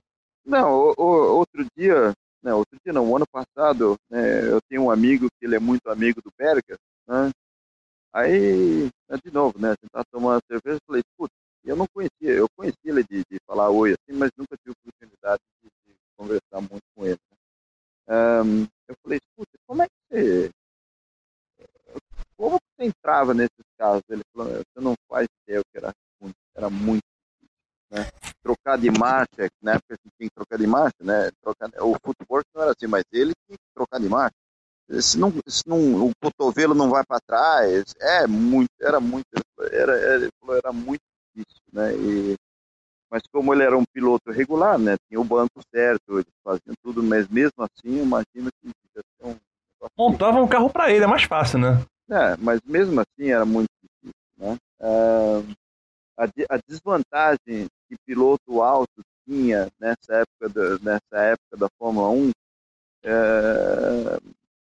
[0.42, 4.84] Não, o, o, outro dia, não, outro dia não, o ano passado, né, eu tenho
[4.84, 7.30] um amigo que ele é muito amigo do Berga, né?
[8.10, 11.86] Aí, né, de novo, né, a gente tá tomando cerveja, eu falei, putz, eu não
[11.92, 15.94] conhecia, eu conhecia ele de, de falar oi assim, mas nunca tive oportunidade de, de
[16.16, 17.18] conversar muito com ele.
[17.30, 18.16] Né?
[18.16, 20.50] Um, eu falei, putz, como é que você
[22.84, 24.02] entrava nesses casos?
[24.08, 25.92] Ele falou, você não faz ideia o que era
[26.56, 27.02] era muito
[27.90, 28.08] né?
[28.42, 31.30] Trocar de marcha, na época a gente tinha que trocar de marcha, né?
[31.42, 34.34] Trocar, o footwork não era assim, mas ele tinha que trocar de marcha.
[35.00, 39.26] Se não, se não, o cotovelo não vai para trás, é muito, era muito,
[39.72, 41.02] era, era, era muito
[41.34, 41.94] difícil, né?
[41.94, 42.36] E,
[43.10, 44.96] mas como ele era um piloto regular, né?
[45.08, 49.26] Tinha o banco certo, eles faziam tudo, mas mesmo assim, eu imagino que ia ser
[49.26, 49.36] um
[49.96, 51.82] Montava um carro para ele, é mais fácil, né?
[52.10, 54.56] É, mas mesmo assim era muito difícil, né?
[54.80, 55.54] Uh,
[56.16, 62.30] a, a desvantagem que piloto alto tinha nessa época, da, nessa época da Fórmula 1
[63.04, 63.10] é,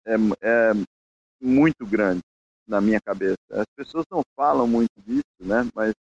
[0.06, 0.72] é, é
[1.42, 2.22] muito grande
[2.68, 3.38] na minha cabeça.
[3.52, 5.70] As pessoas não falam muito disso, né?
[5.74, 5.94] Mas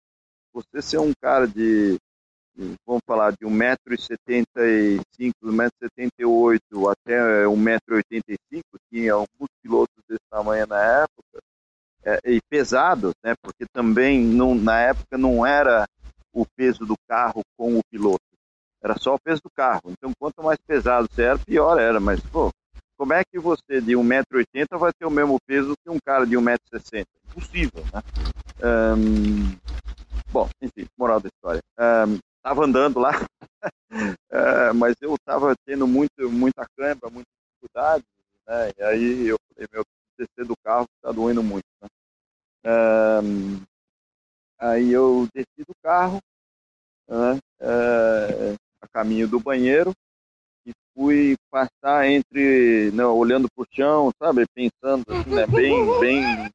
[0.53, 1.97] você ser um cara de
[2.87, 11.39] vamos falar, de 1,75m, 1,78m até 1,85m, tinha alguns pilotos desse tamanho na época,
[12.05, 13.35] é, e pesados, né?
[13.43, 15.87] Porque também não, na época não era
[16.33, 18.21] o peso do carro com o piloto,
[18.83, 19.91] era só o peso do carro.
[19.91, 22.01] Então, quanto mais pesado você era, pior era.
[22.01, 22.51] Mas, pô,
[22.97, 26.37] como é que você de 1,80m vai ter o mesmo peso que um cara de
[26.37, 27.05] 1,60m?
[27.29, 28.03] Impossível, né?
[28.61, 29.57] Um,
[30.33, 31.61] bom, enfim, moral da história.
[31.79, 32.19] Um,
[32.49, 38.05] tava andando lá, uh, mas eu tava tendo muito, muita câimbra, muita dificuldade,
[38.47, 38.71] né?
[38.79, 39.85] E aí eu falei, meu,
[40.19, 41.89] descer do carro tá doendo muito, né?
[42.65, 43.63] Um,
[44.59, 46.19] aí eu desci do carro,
[47.07, 47.39] né?
[47.61, 49.93] uh, a caminho do banheiro,
[50.67, 56.51] e fui passar entre, não, olhando para o chão, sabe, pensando assim, né, bem, bem,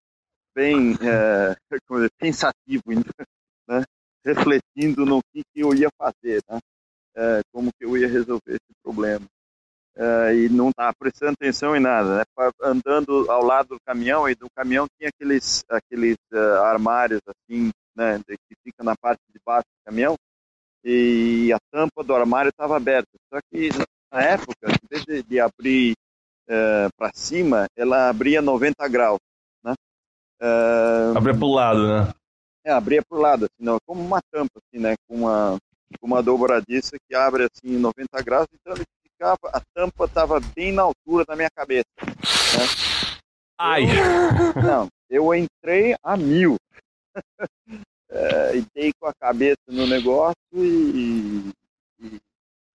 [0.55, 1.55] bem é,
[2.17, 2.83] pensativo,
[3.67, 3.83] né,
[4.25, 6.59] refletindo no que, que eu ia fazer, né,
[7.15, 9.25] é, como que eu ia resolver esse problema.
[9.95, 12.23] É, e não estava prestando atenção em nada, né,
[12.63, 18.19] andando ao lado do caminhão, e do caminhão tinha aqueles, aqueles uh, armários assim, né,
[18.27, 20.15] que fica na parte de baixo do caminhão,
[20.83, 23.09] e a tampa do armário estava aberta.
[23.31, 23.69] Só que
[24.11, 25.93] na época, em vez de, de abrir
[26.49, 29.19] uh, eh, para cima, ela abria 90 graus.
[30.41, 32.13] Uh, abria para o lado, né?
[32.65, 34.95] É, abria para o lado, assim, não, como uma tampa, assim, né?
[35.07, 35.57] Com uma,
[36.01, 40.83] uma dobradiça que abre assim 90 graus, então ele ficava, a tampa estava bem na
[40.83, 41.89] altura da minha cabeça.
[42.01, 42.65] Né?
[43.57, 43.83] Ai!
[43.83, 46.55] Eu, não, eu entrei a mil.
[48.09, 51.51] é, e dei com a cabeça no negócio e,
[51.99, 52.19] e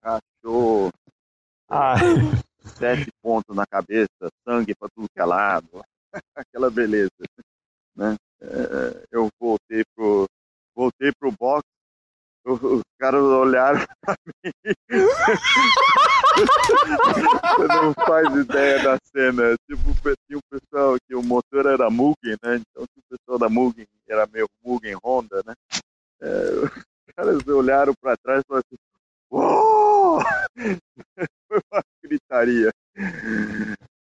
[0.03, 0.91] achou
[1.69, 1.99] Ai.
[2.77, 4.09] sete pontos na cabeça,
[4.47, 5.83] sangue para tudo que é lado,
[6.35, 7.11] aquela beleza,
[7.97, 8.17] né?
[8.41, 10.27] É, eu voltei pro
[10.75, 11.63] voltei pro box,
[12.45, 14.53] os caras olharam para mim.
[16.39, 19.57] Você não faz ideia da cena.
[19.69, 19.93] Tipo,
[20.27, 22.57] tinha o pessoal que o motor era Mugen, né?
[22.57, 25.55] Então o pessoal da Mugen era meio Mugen Honda, né?
[26.21, 26.85] É, os
[27.17, 28.77] caras olharam para trás e falaram assim,
[29.31, 30.21] Uou!
[31.49, 32.71] Foi uma gritaria.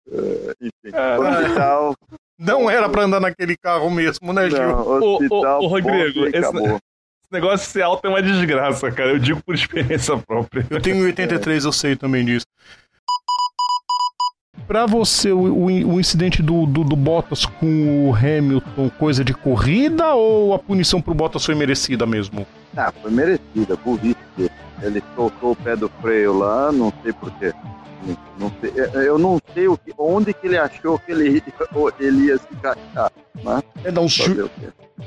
[0.08, 1.96] Uh, enfim, hospital.
[2.44, 4.60] Não era para andar naquele carro mesmo, né, Gil?
[4.60, 9.12] Não, ô, ô, ô Rodrigo, esse, esse, negócio de ser alto é uma desgraça, cara.
[9.12, 10.66] Eu digo por experiência própria.
[10.70, 11.68] Eu tenho 83, é.
[11.68, 12.46] eu sei também disso.
[14.68, 19.34] Pra você, o, o, o incidente do, do, do, Bottas com o Hamilton, coisa de
[19.34, 22.46] corrida ou a punição pro Bottas foi merecida mesmo?
[22.76, 24.16] Ah, foi merecida, burrice.
[24.82, 27.54] Ele soltou o pé do freio lá, não sei porquê.
[28.38, 28.74] Não sei,
[29.08, 31.42] eu não sei o que, onde que ele achou que ele,
[32.00, 33.12] ele ia se encaixar.
[33.44, 34.52] Mas é dar uns, tilt,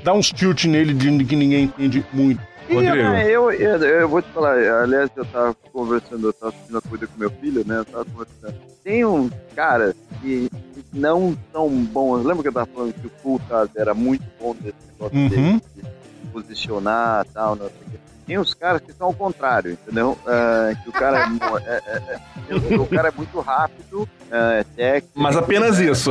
[0.02, 2.40] dá uns tilt nele de que ninguém entende muito.
[2.68, 2.96] Rodrigo.
[2.96, 7.06] Eu, eu, eu, vou te falar, aliás, eu tava conversando, eu tava assistindo a corrida
[7.06, 7.78] com meu filho, né?
[7.78, 8.54] Eu tava conversando.
[8.82, 10.50] Tem uns caras que
[10.92, 12.24] não são bons.
[12.24, 15.28] Lembra que eu tava falando que o Coulthard era muito bom nesse negócio uhum.
[15.28, 15.88] de, de
[16.32, 20.18] posicionar e tal, não sei o quê tem os caras que são ao contrário, entendeu?
[20.22, 21.28] Uh, que o cara
[21.64, 25.20] é, é, é, é, o cara é muito rápido, é técnico.
[25.20, 26.10] Mas apenas isso.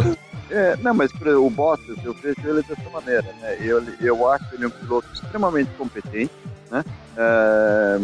[0.49, 3.57] É, não, mas o Bottas, eu vejo ele dessa maneira, né?
[3.59, 6.32] Eu, eu acho ele um piloto extremamente competente,
[6.72, 6.84] né?
[7.18, 7.97] É,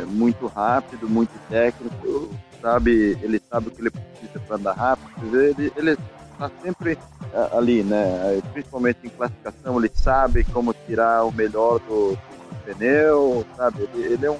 [0.00, 2.30] é muito rápido, muito técnico,
[2.60, 3.18] sabe?
[3.20, 5.42] Ele sabe o que ele precisa para andar rápido.
[5.42, 5.98] Ele, ele
[6.32, 6.96] está sempre
[7.34, 8.40] é, ali, né?
[8.52, 12.16] Principalmente em classificação, ele sabe como tirar o melhor do
[12.64, 13.82] pneu, sabe?
[13.82, 14.38] Ele, ele é um,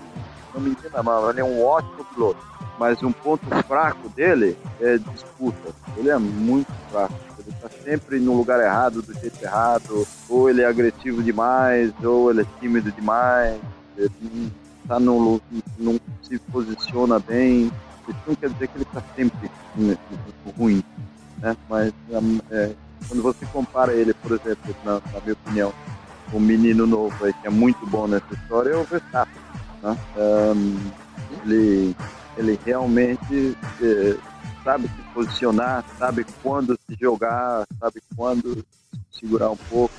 [0.54, 2.40] não me entenda mal, ele é um ótimo piloto.
[2.78, 5.72] Mas um ponto fraco dele é disputa.
[5.96, 10.62] Ele é muito fraco ele está sempre no lugar errado, do jeito errado, ou ele
[10.62, 13.58] é agressivo demais, ou ele é tímido demais,
[13.96, 14.52] ele
[14.86, 15.40] tá no,
[15.78, 17.70] não se posiciona bem.
[18.08, 19.50] Isso não quer dizer que ele está sempre
[20.56, 20.82] ruim,
[21.38, 21.56] né?
[21.68, 21.92] Mas
[22.50, 22.72] é,
[23.08, 25.72] quando você compara ele, por exemplo, na, na minha opinião,
[26.36, 29.42] um menino novo aí, que é muito bom nessa história, é o Verstappen.
[29.82, 29.96] Né?
[30.16, 30.78] Um,
[31.44, 31.96] ele,
[32.36, 34.16] ele realmente é,
[34.64, 38.64] sabe se posicionar, sabe quando se jogar, sabe quando
[39.10, 39.94] segurar um pouco.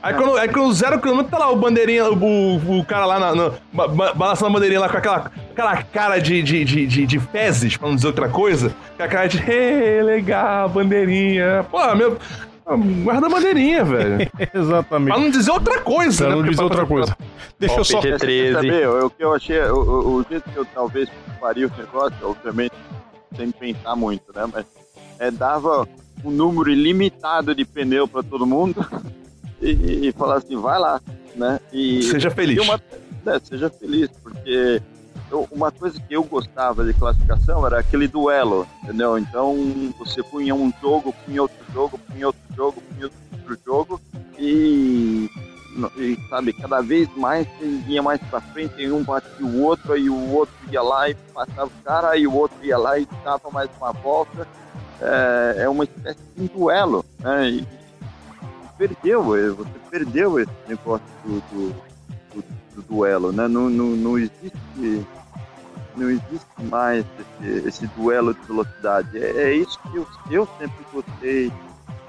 [0.00, 3.34] Aí quando, aí quando zero quilômetro tá lá o bandeirinha, o, o cara lá na,
[3.34, 7.76] na, balançando a bandeirinha lá com aquela, aquela cara de, de, de, de, de fezes,
[7.76, 8.72] pra não dizer outra coisa.
[8.96, 11.66] Com a cara de, hey, legal, bandeirinha.
[11.68, 12.16] Pô, meu.
[13.02, 14.30] Guarda a bandeirinha, velho.
[14.54, 15.14] Exatamente.
[15.14, 16.42] Pra não dizer outra coisa, pra né?
[16.42, 17.16] não dizer outra coisa.
[17.58, 18.00] Deixa eu só.
[18.00, 18.52] PG-13.
[18.52, 21.08] Saber, o que eu achei, o, o, o jeito que eu talvez
[21.40, 22.74] faria o negócio, obviamente,
[23.36, 24.46] sem pensar muito, né?
[24.52, 24.66] Mas
[25.18, 25.88] é, dava
[26.24, 28.84] um número ilimitado de pneu para todo mundo
[29.62, 31.00] e, e falar assim, vai lá,
[31.34, 31.60] né?
[31.72, 32.58] E, seja feliz.
[32.60, 32.80] Uma,
[33.26, 34.82] é, seja feliz, porque
[35.50, 39.18] uma coisa que eu gostava de classificação era aquele duelo, entendeu?
[39.18, 39.56] Então
[39.98, 44.00] você punha um jogo, punha outro jogo, punha outro jogo, punha outro jogo
[44.38, 45.28] e,
[45.96, 47.46] e sabe, cada vez mais
[47.86, 51.14] ia mais pra frente, e um batia o outro, aí o outro ia lá e
[51.14, 54.46] passava o cara, aí o outro ia lá e dava mais uma volta.
[55.00, 57.50] É, é uma espécie de duelo, né?
[57.50, 57.66] E
[58.76, 61.74] perdeu, você perdeu esse negócio do, do,
[62.34, 63.46] do, do duelo, né?
[63.46, 65.06] Não, não, não existe
[65.98, 67.04] não existe mais
[67.40, 69.18] esse, esse duelo de velocidade.
[69.18, 71.52] É, é, isso que eu, eu sempre gostei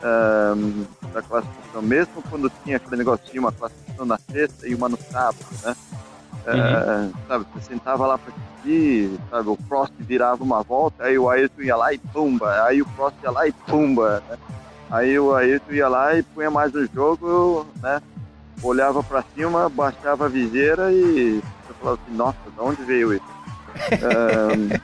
[0.04, 4.90] um, da classificação, mesmo quando tinha aquele negócio de uma classificação na sexta e uma
[4.90, 5.76] no sábado, né?
[6.48, 7.10] Uhum.
[7.10, 11.30] Uh, sabe, você sentava lá para assistir, sabe, o Prost virava uma volta, aí o
[11.30, 14.38] Ayrton ia lá e pumba, aí o Prost ia lá e pumba, né?
[14.90, 18.02] Aí o Ayrton ia lá e punha mais o jogo, né?
[18.64, 23.39] Olhava para cima, baixava a viseira e você falava assim, nossa, de onde veio isso?
[23.92, 24.80] É,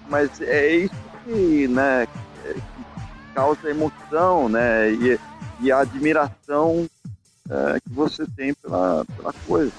[0.08, 2.62] mas é isso que, né, que
[3.34, 5.18] causa emoção, né, e,
[5.60, 6.88] e a admiração
[7.50, 9.72] é, que você tem pela, pela coisa.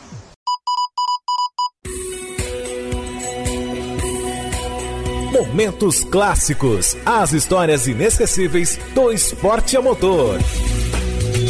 [5.31, 10.39] Momentos clássicos, as histórias inesquecíveis do esporte a motor.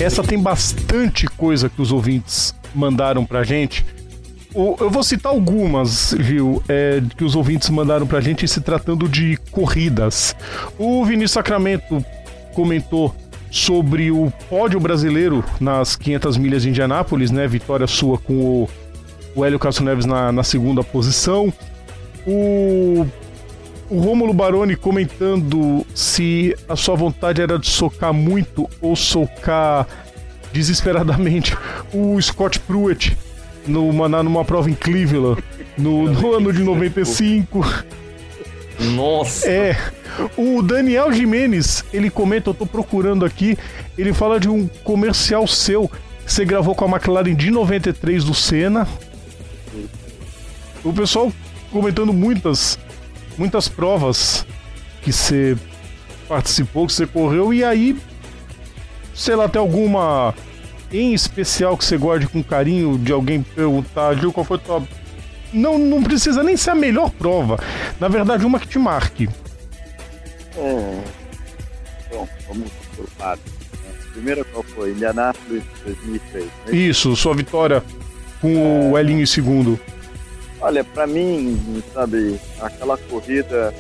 [0.02, 3.86] Essa tem bastante coisa que os ouvintes mandaram pra gente
[4.54, 9.38] eu vou citar algumas, Gil, é, que os ouvintes mandaram pra gente se tratando de
[9.52, 10.36] corridas.
[10.78, 12.04] O Vinícius Sacramento
[12.54, 13.16] comentou
[13.52, 17.48] sobre o pódio brasileiro nas 500 milhas de Indianápolis, né?
[17.48, 18.70] Vitória sua com o,
[19.36, 21.54] o Hélio Castro Neves na, na segunda posição.
[22.26, 23.06] O,
[23.88, 29.88] o Rômulo Baroni comentando se a sua vontade era de socar muito ou socar
[30.52, 31.56] desesperadamente
[31.94, 33.16] o Scott Pruitt
[33.70, 35.42] numa, numa prova em Cleveland
[35.78, 37.66] no, no ano de 95.
[38.96, 39.50] Nossa!
[39.50, 39.78] É.
[40.38, 43.58] O Daniel Jimenez, ele comenta, eu tô procurando aqui,
[43.98, 45.90] ele fala de um comercial seu
[46.26, 48.88] que você gravou com a McLaren de 93 do Senna.
[50.84, 51.32] O pessoal
[51.72, 52.78] comentando muitas,
[53.38, 54.46] muitas provas
[55.02, 55.58] que você
[56.28, 57.98] participou, que você correu, e aí,
[59.14, 60.34] sei lá, tem alguma
[60.92, 64.88] em especial que você guarde com carinho de alguém perguntar, Gil, qual foi a tua.
[65.54, 67.60] Não, não precisa nem ser a melhor prova.
[68.00, 69.30] Na verdade, uma que te marque.
[70.58, 71.02] É.
[72.12, 73.54] Bom, vamos por partes.
[73.54, 73.92] Né?
[74.14, 74.92] Primeira qual foi?
[74.92, 76.46] Indianápolis 2003.
[76.46, 76.52] Né?
[76.76, 77.84] Isso, sua vitória
[78.42, 78.92] com é...
[78.92, 79.80] o Elinho em segundo.
[80.62, 83.74] Olha, para mim, sabe, aquela corrida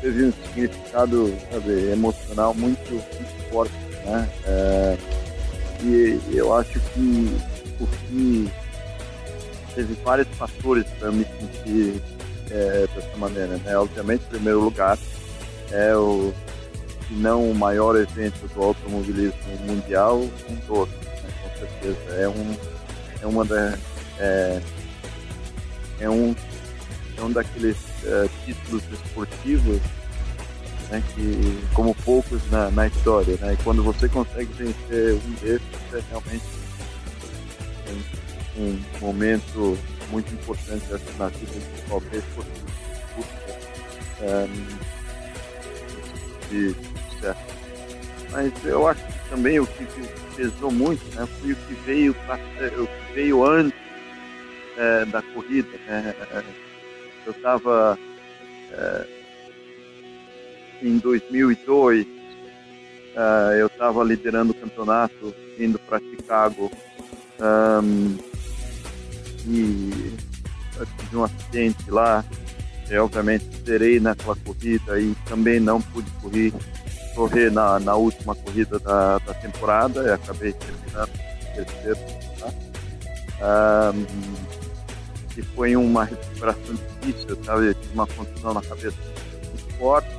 [0.00, 3.74] teve um significado sabe, emocional muito, muito forte,
[4.06, 4.28] né?
[4.46, 4.96] É
[5.82, 7.36] e eu acho que
[7.80, 8.50] o que
[9.74, 12.02] teve vários fatores para me sentir
[12.50, 13.56] é, dessa maneira.
[13.58, 13.76] Né?
[13.76, 14.98] Obviamente, em primeiro lugar,
[15.70, 16.32] é o,
[17.06, 21.30] se não o maior evento do automobilismo mundial, um todo, né?
[21.42, 22.14] com certeza.
[22.14, 22.56] É um,
[23.22, 23.78] é uma da,
[24.18, 24.60] é,
[26.00, 26.34] é um,
[27.16, 29.80] é um daqueles é, títulos esportivos
[30.90, 33.36] né, que, como poucos na, na história.
[33.36, 35.62] Né, e quando você consegue vencer um desses,
[35.92, 36.44] é realmente
[38.56, 39.78] um, um momento
[40.10, 40.84] muito importante
[41.18, 42.68] na vida de qualquer esportista.
[44.20, 44.88] Um,
[46.50, 46.74] de
[47.10, 47.40] sucesso.
[48.30, 49.86] Mas eu acho que também o que
[50.36, 53.78] pesou muito né, foi o que veio, o que veio antes
[54.76, 55.68] é, da corrida.
[55.86, 56.14] Né?
[57.26, 57.98] Eu estava
[58.72, 59.17] é,
[60.82, 62.06] em 2002,
[63.16, 66.70] é, eu estava liderando o campeonato, indo para Chicago.
[67.40, 68.16] Um,
[69.46, 70.16] e
[70.76, 72.24] eu tive um acidente lá.
[72.88, 76.52] Eu, obviamente, zerei naquela corrida e também não pude correr,
[77.14, 81.10] correr na, na última corrida da, da temporada e acabei terminando
[81.54, 81.98] terceiro.
[82.38, 83.92] Tá?
[83.94, 84.06] Um,
[85.34, 87.66] que foi uma recuperação difícil, sabe?
[87.66, 88.96] Eu tive uma contusão na cabeça
[89.50, 90.17] muito forte.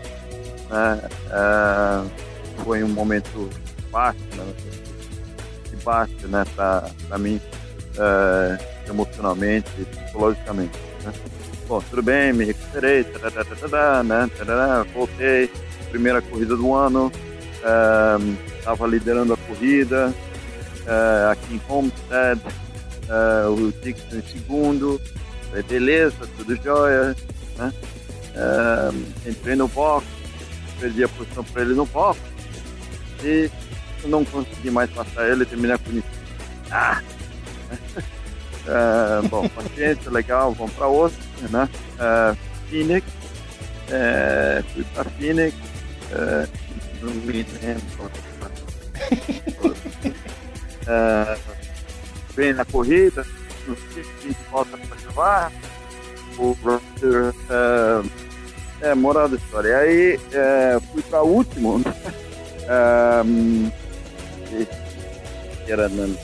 [0.70, 1.01] Né?
[1.32, 3.49] Uh, foi um momento
[3.91, 4.53] baixo, né?
[5.70, 6.43] de baixo né?
[6.55, 7.41] para mim,
[7.95, 10.78] uh, emocionalmente psicologicamente.
[11.03, 11.13] Né?
[11.67, 14.30] Bom, tudo bem, me recuperei, tarará, tarará, né?
[14.38, 15.49] tarará, voltei,
[15.89, 17.11] primeira corrida do ano,
[18.59, 20.13] estava uh, liderando a corrida
[21.32, 22.41] aqui em Homestead,
[23.51, 24.99] o Dixon em segundo,
[25.67, 27.15] beleza, tudo jóia,
[27.57, 27.74] né?
[29.28, 30.07] Entrei no box,
[30.80, 32.20] perdi a posição para ele no box
[33.24, 33.50] e
[34.06, 36.10] não consegui mais passar ele e terminei a punição.
[36.72, 37.02] Ah!
[38.66, 41.20] uh, bom, paciência, legal, vamos para outro,
[41.50, 41.70] né?
[41.96, 42.38] Uh,
[42.70, 45.56] Phoenix, uh, fui para Phoenix,
[47.02, 48.12] não me lembro.
[52.36, 53.26] bem na corrida,
[53.68, 55.52] no que volta para levar.
[56.38, 58.29] O Roger, uh,
[58.82, 59.78] é, moral da história.
[59.78, 61.94] Aí uh, fui para o último, né?
[63.26, 63.72] um,
[65.68, 66.16] era na, na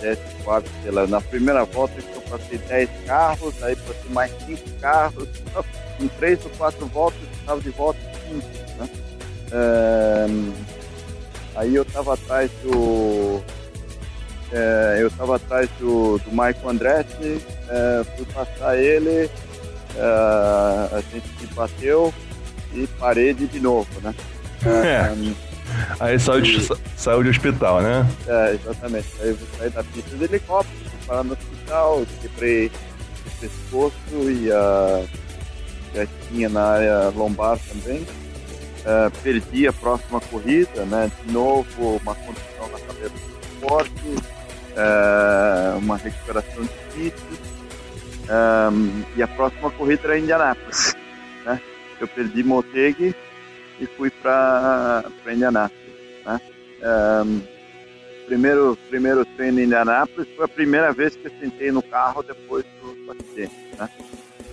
[0.00, 4.70] 10 quadros, sei lá, na primeira volta eu passei 10 carros, aí passei mais 5
[4.80, 5.28] carros,
[6.00, 8.46] em 3 ou 4 voltas eu estava de volta 5,
[8.78, 8.88] né?
[10.28, 10.52] Um,
[11.54, 13.40] aí eu estava atrás do
[14.52, 19.30] é, eu estava atrás do, do Michael Andretti, é, fui passar ele,
[19.96, 22.12] é, a gente se bateu
[22.74, 24.14] e parede de novo, né?
[24.64, 25.34] É.
[25.98, 26.68] Aí saiu de, e...
[26.96, 28.06] saiu de hospital, né?
[28.26, 29.08] É, exatamente.
[29.20, 34.50] Aí eu saí da pista de helicóptero, fui parar no hospital, quebrei o pescoço e
[34.52, 35.04] a
[36.28, 38.06] tinha na área lombar também.
[38.84, 41.10] É, perdi a próxima corrida, né?
[41.24, 43.14] De novo, uma condição na cabeça
[43.60, 43.92] forte
[44.76, 47.45] é, uma recuperação difícil.
[48.28, 50.96] Um, e a próxima corrida era em Indianápolis.
[51.44, 51.60] Né?
[52.00, 53.14] Eu perdi Motegi
[53.80, 55.84] e fui para Indianápolis.
[56.24, 56.40] Né?
[56.82, 57.40] Um,
[58.26, 62.64] primeiro, primeiro treino em Indianápolis foi a primeira vez que eu sentei no carro depois
[62.80, 63.54] do, acidente.
[63.78, 63.88] Né?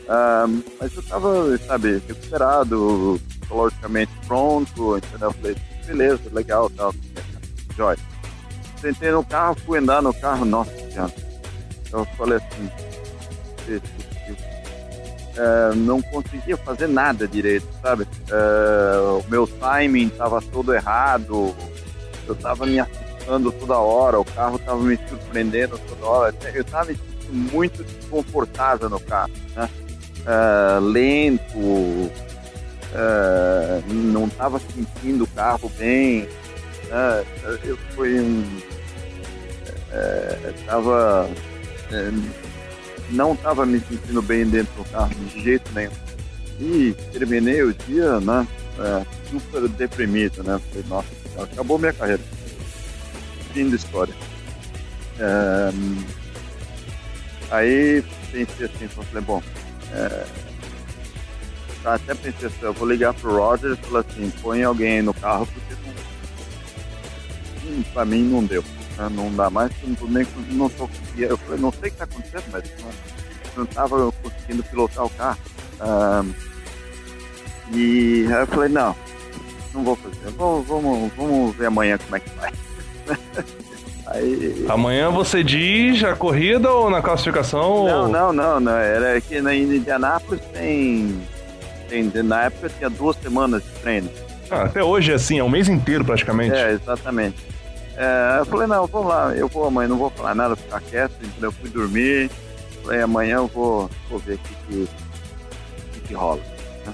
[0.04, 5.30] Um, mas eu estava, sabe, recuperado, psicologicamente pronto, entendeu?
[5.30, 5.56] Eu falei,
[5.88, 6.94] beleza, legal, tal,
[7.76, 7.98] joia
[8.84, 11.14] sentei no carro, fui andar no carro, nossa senhora.
[11.92, 12.70] Eu falei assim,
[13.70, 13.82] é,
[15.76, 18.08] não conseguia fazer nada direito, sabe?
[18.30, 21.56] É, o meu timing estava todo errado,
[22.28, 26.36] eu estava me assustando toda hora, o carro estava me surpreendendo toda hora.
[26.54, 29.70] Eu estava me sentindo muito desconfortável no carro, né?
[30.26, 32.12] É, lento,
[33.88, 36.28] não estava sentindo o carro bem.
[36.90, 37.26] Né?
[37.64, 38.44] Eu fui um
[40.56, 41.30] estava
[41.92, 42.12] é, é,
[43.14, 45.92] não estava me sentindo bem dentro do carro de jeito nenhum.
[46.60, 48.48] E terminei o dia, né,
[48.80, 51.08] é, super deprimido, né, falei, nossa,
[51.42, 52.22] acabou minha carreira.
[53.54, 54.14] Fim da história.
[55.20, 55.72] É,
[57.52, 59.42] aí pensei assim, falei, bom,
[59.94, 60.26] é,
[61.86, 65.48] até pensei assim, eu vou ligar pro Roger e falar assim, põe alguém no carro
[65.48, 65.94] porque não,
[67.72, 68.64] hum, pra mim não deu.
[68.98, 69.10] Né?
[69.12, 72.44] Não dá mais, eu nem, não tô, eu falei, não sei o que está acontecendo,
[72.52, 72.64] mas
[73.56, 75.38] não estava conseguindo pilotar o carro.
[77.72, 78.96] e aí eu falei, não,
[79.74, 82.52] não vou fazer, vamos, vamos, vamos ver amanhã como é que vai.
[84.06, 84.66] Aí...
[84.70, 87.86] Amanhã você diz a corrida ou na classificação?
[87.86, 88.08] Não, ou...
[88.10, 88.78] não, não, não.
[88.78, 91.20] Era que na Indianápolis tem,
[91.90, 92.12] tem.
[92.22, 94.10] Na época tinha duas semanas de treino.
[94.52, 96.54] Ah, até hoje é assim, é um mês inteiro praticamente.
[96.54, 97.38] É, exatamente.
[97.96, 101.14] É, eu falei, não, vamos lá, eu vou amanhã, não vou falar nada, ficar quieto,
[101.22, 101.50] entendeu?
[101.50, 102.32] Eu fui dormir,
[102.84, 104.90] falei, amanhã eu vou, vou ver o que, que,
[105.94, 106.42] que, que rola.
[106.86, 106.94] Né?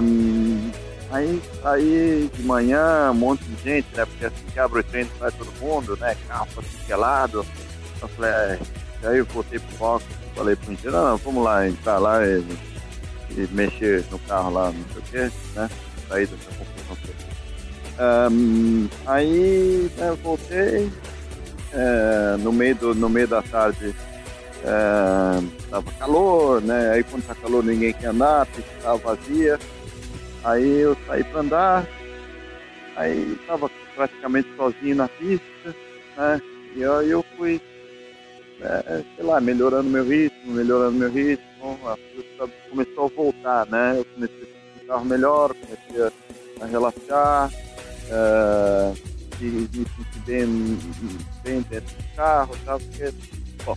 [0.00, 0.70] Um,
[1.14, 4.04] Aí saí de manhã, um monte de gente, né?
[4.04, 6.16] Porque assim que abre o treino sai todo mundo, né?
[6.26, 6.48] Carro
[6.96, 7.46] lado.
[8.02, 8.58] Eu falei, é.
[9.04, 12.44] Aí eu voltei pro foco, falei pro engenheiro, não, vamos lá, entrar lá e,
[13.30, 15.70] e, mexer no carro lá, não sei o quê, né?
[16.08, 17.23] Sair dessa confusão.
[17.98, 20.90] Um, aí né, eu voltei,
[21.72, 23.94] é, no, meio do, no meio da tarde
[24.64, 26.90] é, tava calor, né?
[26.90, 29.58] Aí quando tá calor ninguém quer andar, a pista tava vazia.
[30.42, 31.88] Aí eu saí para andar,
[32.96, 35.74] aí estava praticamente sozinho na pista,
[36.16, 36.40] né?
[36.74, 37.60] E aí eu fui,
[38.60, 43.98] é, sei lá, melhorando meu ritmo, melhorando meu ritmo, a pista começou a voltar, né?
[43.98, 46.12] Eu comecei a carro melhor, comecei
[46.60, 47.50] a, relaxar,
[48.10, 48.92] é,
[49.40, 50.78] e me senti bem,
[51.42, 52.78] bem dentro do carro, tá?
[52.78, 53.12] Porque,
[53.64, 53.76] bom,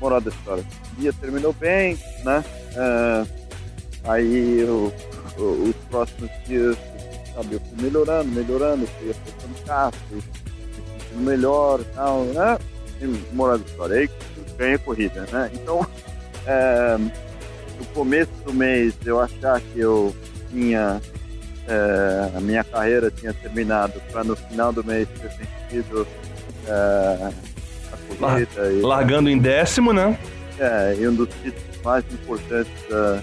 [0.00, 2.44] moral da história, o dia terminou bem, né?
[2.74, 3.26] É,
[4.04, 4.92] aí eu
[5.38, 6.76] os próximos dias,
[7.34, 12.58] sabe, eu fui melhorando, melhorando, fui acertando carro, fui sentindo melhor tal, né?
[13.00, 14.10] E moral da história, aí
[14.56, 15.50] ganhei a corrida, né?
[15.54, 15.86] Então,
[16.46, 20.14] é, no começo do mês eu achar que eu
[20.50, 21.00] tinha
[21.68, 26.06] é, a minha carreira tinha terminado para no final do mês ter vencido
[26.66, 27.32] é,
[27.92, 28.48] a corrida.
[28.60, 30.18] Lar, e, largando em décimo, né?
[30.58, 33.22] É, e um dos títulos mais importantes da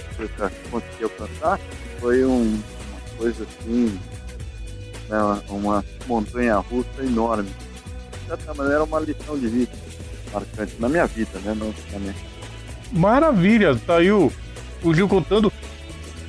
[0.00, 1.60] que eu consegui alcançar
[2.00, 3.98] foi um, uma coisa assim,
[5.08, 5.18] né,
[5.48, 7.50] uma montanha russa enorme.
[8.22, 9.72] De certa maneira, uma lição de vida
[10.32, 11.54] marcante na minha vida, né?
[11.54, 12.14] Não na minha...
[12.90, 14.32] Maravilha, tá aí o,
[14.82, 15.52] o Gil contando.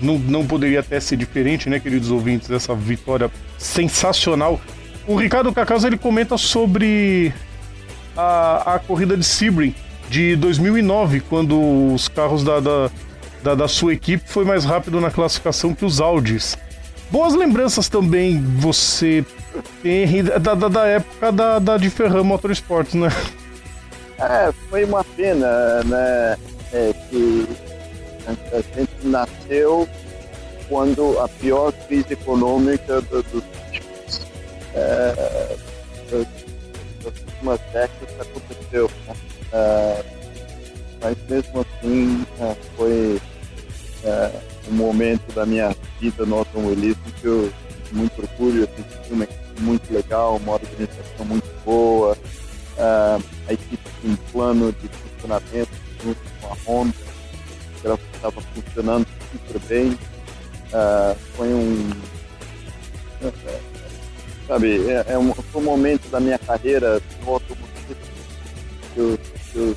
[0.04, 4.60] Não, não poderia até ser diferente, né, queridos ouvintes, dessa vitória sensacional.
[5.08, 7.34] O Ricardo Cacasa ele comenta sobre
[8.16, 9.74] a, a corrida de Sebring
[10.10, 12.92] de 2009, quando os carros da, da
[13.44, 16.58] da, da sua equipe foi mais rápido na classificação que os Audis.
[17.12, 19.24] Boas lembranças também você
[19.84, 23.10] tem da, da, da época da, da de Ferrari Motorsports, né?
[24.18, 26.38] É, foi uma pena, né?
[26.72, 27.48] É, que
[28.28, 29.88] a gente nasceu
[30.70, 33.44] quando a pior crise econômica do, do,
[34.74, 35.58] é,
[36.10, 36.28] das
[37.06, 38.90] últimas décadas aconteceu.
[39.08, 39.16] Né?
[39.52, 40.04] É,
[41.02, 43.22] mas mesmo assim é, foi
[44.06, 44.32] é,
[44.70, 47.52] um momento da minha vida no automobilismo que eu
[47.92, 52.18] muito orgulho, eu senti uma equipe muito legal, uma organização muito boa,
[52.78, 53.20] é,
[53.50, 55.72] a equipe com um plano de funcionamento
[56.04, 56.94] junto com a Honda,
[57.84, 59.98] ela estava funcionando super bem.
[60.74, 61.90] É, foi um.
[63.22, 63.60] É,
[64.48, 67.40] sabe, é, é, um, foi um momento da minha carreira no
[68.94, 69.20] que eu,
[69.56, 69.76] eu,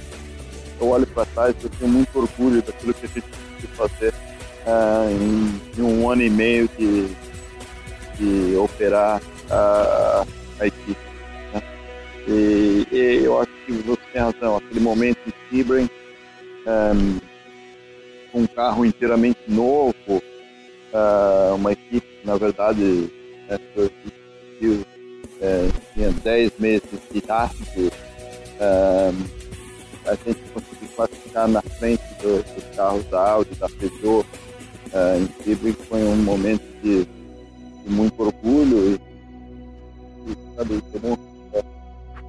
[0.81, 4.15] eu olho para trás eu tenho muito orgulho daquilo que a gente conseguiu fazer
[4.67, 7.09] uh, em, em, um ano e meio de,
[8.19, 10.27] de operar a,
[10.61, 11.01] a equipe.
[11.55, 11.63] Né?
[12.29, 15.89] E, e, eu acho que você tem razão, aquele momento em Sebring,
[16.67, 17.19] um,
[18.37, 23.11] um carro inteiramente novo, uh, uma equipe na verdade
[23.49, 23.59] né,
[25.41, 29.37] é, tinha 10 meses de idade, um,
[30.07, 36.03] a gente conseguiu classificar na frente do, dos carros da Audi, da Peugeot, uh, foi
[36.05, 40.83] um momento de, de muito orgulho e, e sabe,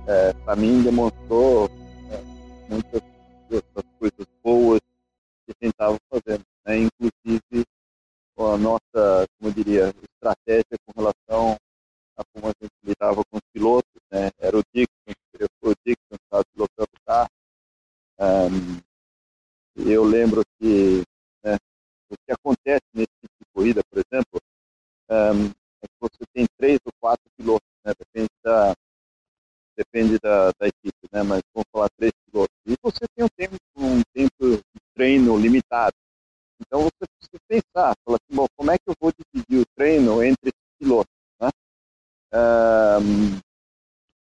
[0.08, 1.70] é, para mim demonstrou
[2.12, 2.20] é,
[2.70, 3.02] muitas
[9.68, 9.97] nossa,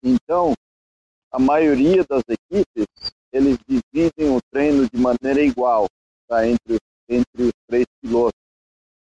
[0.02, 0.52] Então,
[1.32, 2.86] a maioria das equipes,
[3.32, 5.86] eles dividem o treino de maneira igual,
[6.28, 6.46] tá?
[6.46, 6.78] Entre
[7.08, 8.38] entre os três pilotos.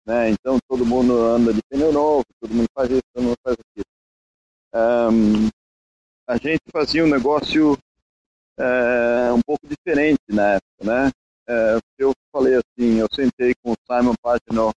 [0.05, 0.29] Né?
[0.29, 3.85] Então todo mundo anda de pneu novo, todo mundo faz isso, todo mundo faz aquilo.
[4.73, 5.49] Um,
[6.27, 11.07] a gente fazia um negócio uh, um pouco diferente na época, né?
[11.49, 14.73] Uh, eu falei assim, eu sentei com o Simon Pagenaud,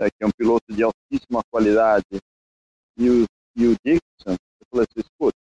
[0.00, 2.04] uh, que é um piloto de altíssima qualidade,
[3.00, 3.24] e o,
[3.56, 5.36] e o Dixon, eu falei assim, escuta,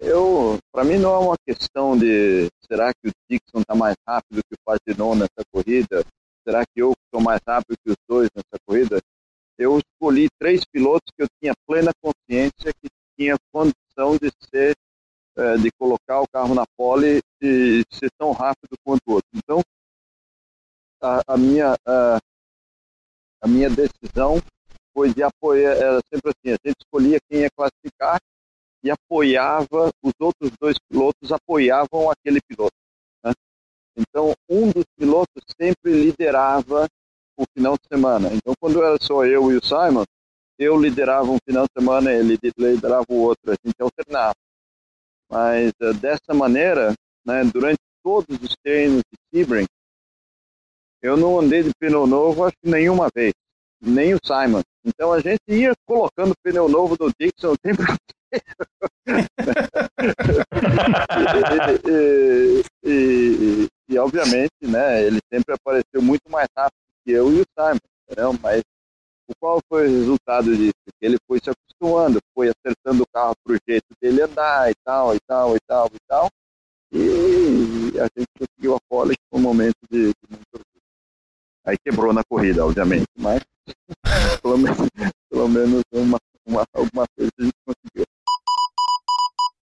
[0.00, 4.40] eu, para mim não é uma questão de será que o Dixon está mais rápido
[4.48, 6.04] que o Pagenaud nessa corrida,
[6.46, 8.98] será que eu sou mais rápido que os dois nessa corrida?
[9.98, 12.88] escolhi três pilotos que eu tinha plena consciência que
[13.18, 14.76] tinha condição de ser,
[15.36, 19.28] é, de colocar o carro na pole e ser tão rápido quanto o outro.
[19.34, 19.60] Então,
[21.02, 22.18] a, a minha a,
[23.42, 24.40] a, minha decisão
[24.98, 28.18] foi de apoiar, era sempre assim, a gente escolhia quem ia classificar
[28.82, 32.74] e apoiava, os outros dois pilotos apoiavam aquele piloto.
[33.24, 33.32] Né?
[33.96, 36.88] Então, um dos pilotos sempre liderava
[37.38, 38.28] o final de semana.
[38.34, 40.02] Então, quando era só eu e o Simon,
[40.58, 44.34] eu liderava um final de semana, ele liderava o outro, a gente alternava.
[45.30, 46.92] Mas uh, dessa maneira,
[47.24, 49.66] né, durante todos os treinos de Sebring,
[51.00, 53.32] eu não andei de pneu novo, acho que nenhuma vez,
[53.80, 54.62] nem o Simon.
[54.84, 57.82] Então a gente ia colocando pneu novo do Dixon o tempo
[61.86, 67.40] e, e, e, e, obviamente, né, ele sempre apareceu muito mais rápido que eu e
[67.40, 68.38] o Simon, entendeu?
[68.42, 68.62] mas
[69.40, 70.72] qual foi o resultado disso?
[70.98, 74.74] Que ele foi se acostumando, foi acertando o carro para o jeito dele andar e
[74.84, 76.28] tal, e tal, e tal, e tal,
[76.92, 80.46] e a gente conseguiu a pole com um momento de, de muito.
[81.64, 83.42] Aí quebrou na corrida, obviamente, mas
[84.42, 84.78] pelo menos,
[85.30, 88.04] pelo menos uma, uma, alguma coisa a gente conseguiu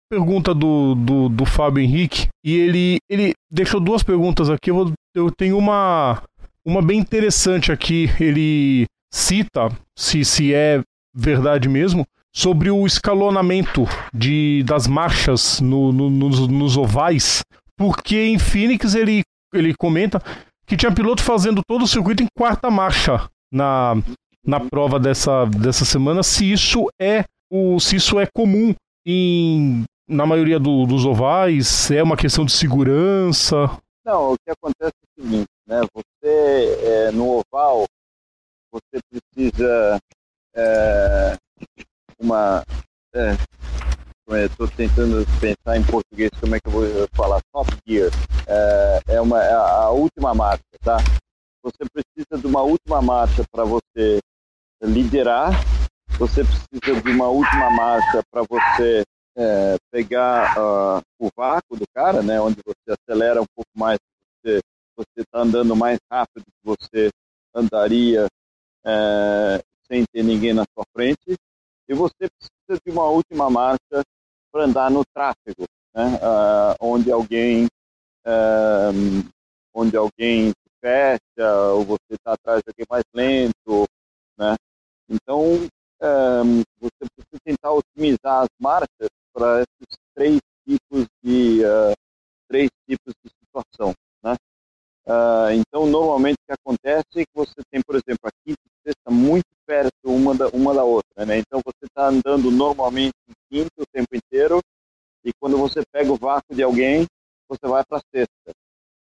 [0.10, 4.72] pergunta do, do, do Fábio Henrique e ele, ele deixou duas perguntas aqui.
[4.72, 6.24] Eu, vou, eu tenho uma,
[6.66, 8.10] uma bem interessante aqui.
[8.20, 10.82] Ele cita, se, se é
[11.14, 12.06] verdade mesmo,
[12.36, 17.44] sobre o escalonamento de, das marchas no, no, nos, nos ovais,
[17.78, 19.22] porque em Phoenix ele,
[19.54, 20.20] ele comenta
[20.66, 23.96] que tinha piloto fazendo todo o circuito em quarta marcha na,
[24.46, 30.26] na prova dessa, dessa semana, se isso é o se isso é comum em, na
[30.26, 33.56] maioria do, dos ovais, é uma questão de segurança.
[34.06, 35.82] Não, o que acontece é o seguinte, né?
[35.94, 37.86] Você é, no oval
[38.72, 40.00] você precisa
[40.56, 41.38] é,
[42.20, 42.64] uma
[43.16, 43.36] é,
[44.46, 48.12] estou tentando pensar em português como é que eu vou falar top gear
[48.48, 50.98] é, é uma é a última marcha tá
[51.64, 54.20] você precisa de uma última marcha para você
[54.82, 55.52] liderar
[56.18, 59.04] você precisa de uma última marcha para você
[59.38, 63.98] é, pegar uh, o vácuo do cara né onde você acelera um pouco mais
[65.00, 67.10] você está andando mais rápido que você
[67.56, 68.28] andaria
[68.86, 71.36] é, sem ter ninguém na sua frente
[71.88, 74.04] e você precisa de uma última marcha
[74.52, 76.16] para andar no tráfego, né?
[76.18, 77.66] Uh, onde alguém
[78.26, 79.30] uh,
[79.74, 83.86] onde alguém fecha ou você está atrás de alguém mais lento,
[84.38, 84.56] né?
[85.10, 85.70] Então
[86.02, 91.94] um, você precisa tentar otimizar as marchas para esses três tipos de uh,
[92.48, 93.94] três tipos de situação,
[94.24, 94.36] né?
[95.06, 98.90] Uh, então, normalmente o que acontece é que você tem, por exemplo, a quinta e
[98.90, 101.26] sexta muito perto uma da, uma da outra.
[101.26, 101.40] Né?
[101.40, 104.60] Então, você está andando normalmente em quinto o tempo inteiro
[105.24, 107.08] e quando você pega o vácuo de alguém,
[107.48, 108.52] você vai para a sexta.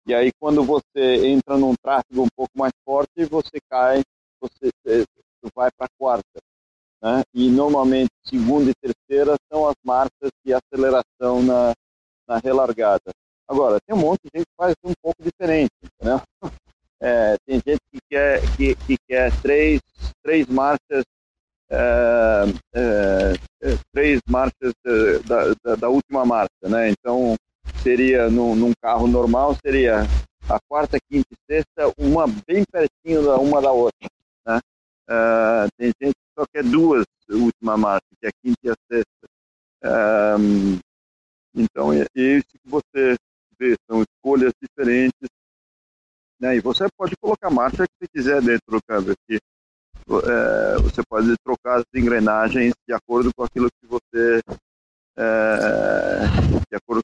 [0.07, 4.03] E aí, quando você entra num tráfego um pouco mais forte, você cai,
[4.41, 5.05] você, você
[5.55, 6.41] vai para a quarta.
[7.03, 7.23] Né?
[7.35, 11.73] E normalmente, segunda e terceira são as marcas de aceleração na,
[12.29, 13.11] na relargada.
[13.49, 16.21] Agora, tem um monte de gente que faz um pouco diferente, entendeu?
[16.99, 19.83] É, tem gente que quer, que, que quer três,
[20.23, 21.05] três marchas,
[21.71, 26.89] é, é, é três marchas é, da, da, da, última marcha, né?
[26.89, 27.16] Então,
[27.87, 30.03] seria num, num, carro normal, seria
[30.49, 34.09] a quarta, quinta e sexta, uma bem pertinho da uma da outra,
[34.45, 34.59] né?
[35.09, 38.75] É, tem gente que só quer duas última marcha, que é a quinta e a
[38.91, 39.29] sexta.
[41.55, 43.17] então, é isso que você
[43.59, 45.29] vê, são escolhas diferentes.
[46.41, 46.57] Né?
[46.57, 49.13] E você pode colocar a marcha que você quiser dentro do câmbio.
[49.13, 49.39] Aqui.
[50.09, 54.41] É, você pode trocar as engrenagens de acordo com aquilo que você
[55.19, 56.27] é,
[56.71, 57.03] de acordo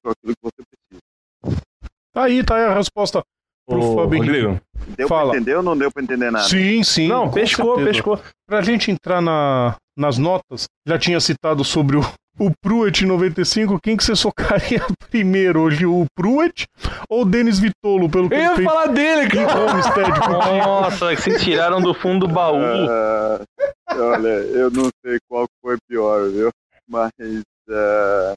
[2.12, 3.22] Tá aí, tá aí a resposta
[3.66, 4.24] pro Ô, Fabinho.
[4.24, 4.60] Rodrigo.
[4.96, 5.30] Deu Fala.
[5.30, 6.44] pra entender ou não deu pra entender nada?
[6.44, 7.08] Sim, sim.
[7.08, 8.20] Não, pescou, pescou.
[8.46, 12.00] Pra gente entrar na, nas notas, já tinha citado sobre o,
[12.38, 15.86] o Pruitt 95, quem que você socaria primeiro hoje?
[15.86, 16.66] O Pruitt
[17.08, 18.10] ou o Denis Vitolo?
[18.10, 20.58] Pelo que eu ia falar dele, cara.
[20.66, 22.58] Nossa, que se tiraram do fundo do baú.
[22.58, 23.44] Uh,
[23.90, 26.50] olha, eu não sei qual foi pior, viu?
[26.88, 28.34] Mas uh,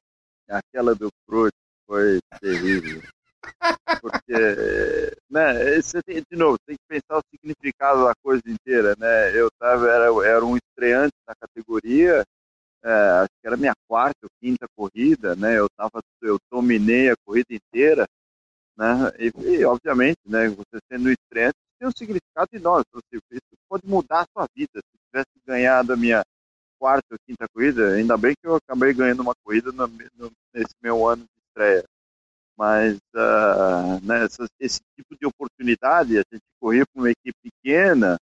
[0.49, 1.55] aquela do Pruitt
[1.87, 3.01] foi terrível.
[4.01, 9.35] Porque, né, você tem, de novo, tem que pensar o significado da coisa inteira, né?
[9.35, 12.23] Eu tava, era, era um estreante na categoria,
[12.83, 12.91] é,
[13.21, 15.57] acho que era minha quarta ou quinta corrida, né?
[15.57, 18.05] Eu tava, eu dominei a corrida inteira,
[18.77, 19.11] né?
[19.17, 20.47] E, e obviamente, né?
[20.49, 22.85] Você sendo estreante, tem um significado enorme.
[22.93, 24.71] Você, isso pode mudar a sua vida.
[24.75, 26.23] Se tivesse ganhado a minha
[26.79, 30.73] quarta ou quinta corrida, ainda bem que eu acabei ganhando uma corrida no, no, nesse
[30.81, 31.83] meu ano de estreia.
[32.57, 38.17] Mas uh, né, essa, esse tipo de oportunidade, a gente corria com uma equipe pequena,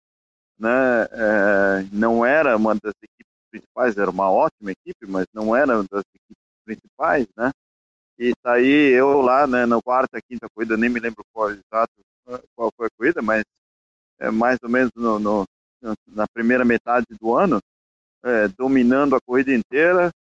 [0.59, 5.75] né, uh, não era uma das equipes principais, era uma ótima equipe, mas não era
[5.75, 7.51] uma das equipes principais, né?
[8.19, 11.93] E saí eu lá, né, na quarta, quinta corrida, nem me lembro qual exato
[12.55, 13.43] qual foi a corrida, mas
[14.19, 15.45] é mais ou menos no, no
[16.07, 17.59] na primeira metade do ano,
[18.25, 20.11] é, dominando a corrida inteira,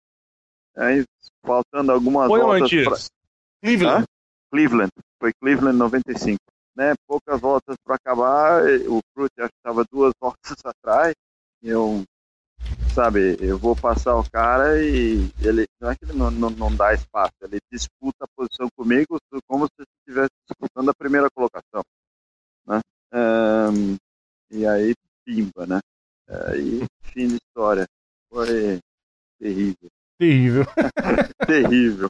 [0.77, 1.05] aí
[1.47, 3.09] faltando algumas foi voltas.
[3.09, 3.22] Pra...
[3.63, 4.05] Cleveland.
[4.51, 4.91] Cleveland,
[5.21, 6.39] foi Cleveland 95.
[6.75, 11.15] Né, poucas voltas para acabar, o Fruit acho que estava duas voltas atrás,
[11.63, 12.03] eu
[12.95, 16.75] sabe, eu vou passar o cara e ele não é que ele não, não, não
[16.75, 21.83] dá espaço, ele disputa a posição comigo como se estivesse disputando a primeira colocação,
[22.67, 22.81] né?
[23.13, 23.97] Um,
[24.51, 24.95] e aí
[25.27, 25.79] pimba, né?
[26.27, 27.87] Aí fim de história,
[28.31, 28.79] foi
[29.39, 29.91] terrível.
[30.19, 30.65] Terrível.
[31.47, 32.09] terrível.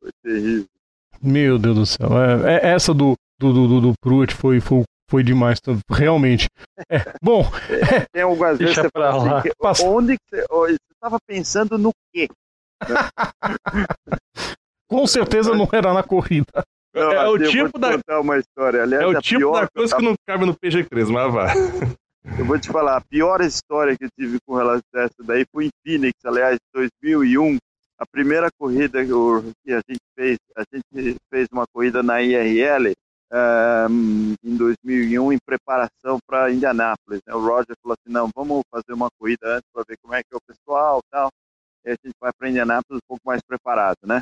[0.00, 0.77] Foi terrível.
[1.22, 2.08] Meu Deus do céu.
[2.46, 5.58] É, é essa do, do, do, do Pruitt foi, foi foi demais,
[5.90, 6.48] realmente.
[6.90, 10.44] É, bom, é, tem algumas vezes você fala assim, que, onde você
[10.92, 12.28] estava pensando no quê?
[14.86, 16.46] Com certeza não era na corrida.
[16.94, 18.82] Não, é, o tipo da uma história.
[18.82, 20.02] Aliás, é o tipo da coisa que, tava...
[20.02, 21.54] que não cabe no PG3, mas vai.
[22.38, 25.46] Eu vou te falar, a pior história que eu tive com relação a essa daí
[25.50, 27.56] foi em Phoenix, aliás, 2001.
[27.98, 32.94] A primeira corrida que a gente fez, a gente fez uma corrida na IRL
[33.90, 37.20] um, em 2001 em preparação para Indianápolis.
[37.26, 37.34] Né?
[37.34, 40.32] O Roger falou assim, não, vamos fazer uma corrida antes para ver como é que
[40.32, 41.28] é o pessoal tal.
[41.84, 44.20] E a gente vai para Indianápolis um pouco mais preparado, né?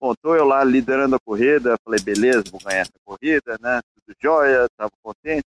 [0.00, 3.80] Bom, tô eu lá liderando a corrida, falei, beleza, vou ganhar essa corrida, né?
[3.94, 5.46] Tudo jóia, estava contente.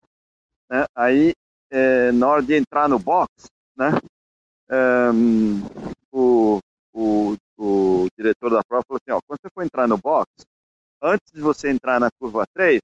[0.70, 0.86] Né?
[0.96, 1.34] Aí,
[1.70, 3.30] é, na hora de entrar no box,
[3.78, 3.92] né?
[4.72, 5.62] Um,
[6.12, 6.60] o,
[6.94, 10.28] o, o diretor da prova falou assim, ó, quando você for entrar no box,
[11.02, 12.80] antes de você entrar na curva 3,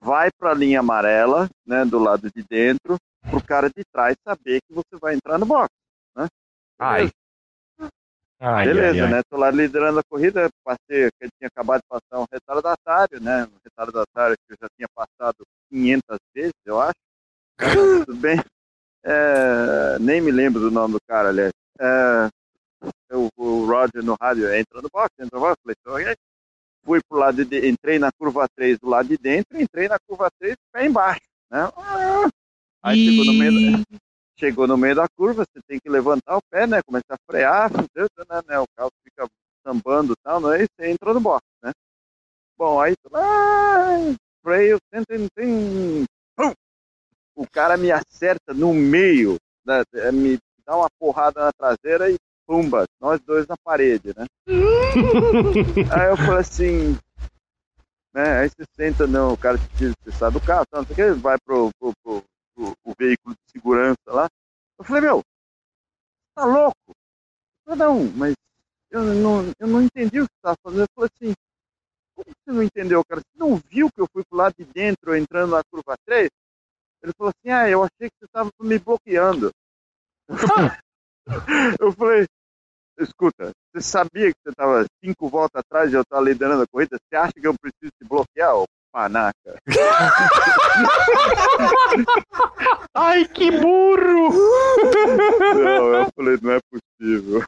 [0.00, 4.16] vai para a linha amarela, né, do lado de dentro, para o cara de trás
[4.26, 5.68] saber que você vai entrar no box.
[6.16, 6.26] Né?
[6.78, 7.10] Ai.
[8.38, 9.12] Ai, Beleza, ai, ai.
[9.12, 9.22] né?
[9.30, 13.44] Tô lá liderando a corrida, passei, que tinha acabado de passar um retardatário, né?
[13.44, 16.94] Um retardatário que eu já tinha passado 500 vezes, eu acho.
[18.06, 18.38] Tudo bem.
[19.02, 21.52] É, nem me lembro do nome do cara, aliás.
[21.80, 22.28] É,
[23.08, 26.16] eu, o Roger no rádio entra no box, entra no box, falei,
[26.84, 30.28] fui pro lado de, entrei na curva 3 do lado de dentro, entrei na curva
[30.38, 31.68] 3 pé embaixo, né?
[32.82, 33.10] Aí e...
[33.10, 34.00] chegou no meio da,
[34.38, 36.80] chegou no meio da curva, você tem que levantar o pé, né?
[36.82, 38.58] Começar a frear, né, né?
[38.60, 39.28] O carro fica
[39.66, 40.62] sambando e tal, né?
[40.62, 41.72] E você entra no box, né?
[42.56, 46.04] Bom, aí ah, freio, tem, tem, tem.
[47.34, 49.82] O cara me acerta no meio, né?
[50.10, 52.16] me dá uma porrada na traseira e
[52.46, 54.26] pumba, nós dois na parede, né?
[55.92, 56.98] aí eu falei assim,
[58.14, 58.38] né?
[58.38, 60.96] Aí você senta, não, o cara te tira, você sai do carro, não sei o
[60.96, 62.24] que, vai pro, pro, pro,
[62.54, 64.28] pro, pro veículo de segurança lá.
[64.78, 65.22] Eu falei, meu,
[66.34, 66.76] tá louco?
[67.64, 68.34] Falei, não, mas
[68.90, 70.82] eu não, eu não entendi o que você estava fazendo.
[70.82, 71.34] Eu falei assim,
[72.14, 73.20] como você não entendeu, cara?
[73.20, 76.30] Você não viu que eu fui pro lado de dentro entrando na curva 3?
[77.02, 79.52] Ele falou assim, ah, eu achei que você estava me bloqueando.
[81.80, 82.26] eu falei,
[83.04, 86.96] escuta, você sabia que você estava cinco voltas atrás e eu estava liderando a corrida?
[86.96, 89.56] Você acha que eu preciso te bloquear, ô panaca?
[92.94, 94.30] Ai, que burro!
[95.54, 97.44] Não, eu falei, não é possível.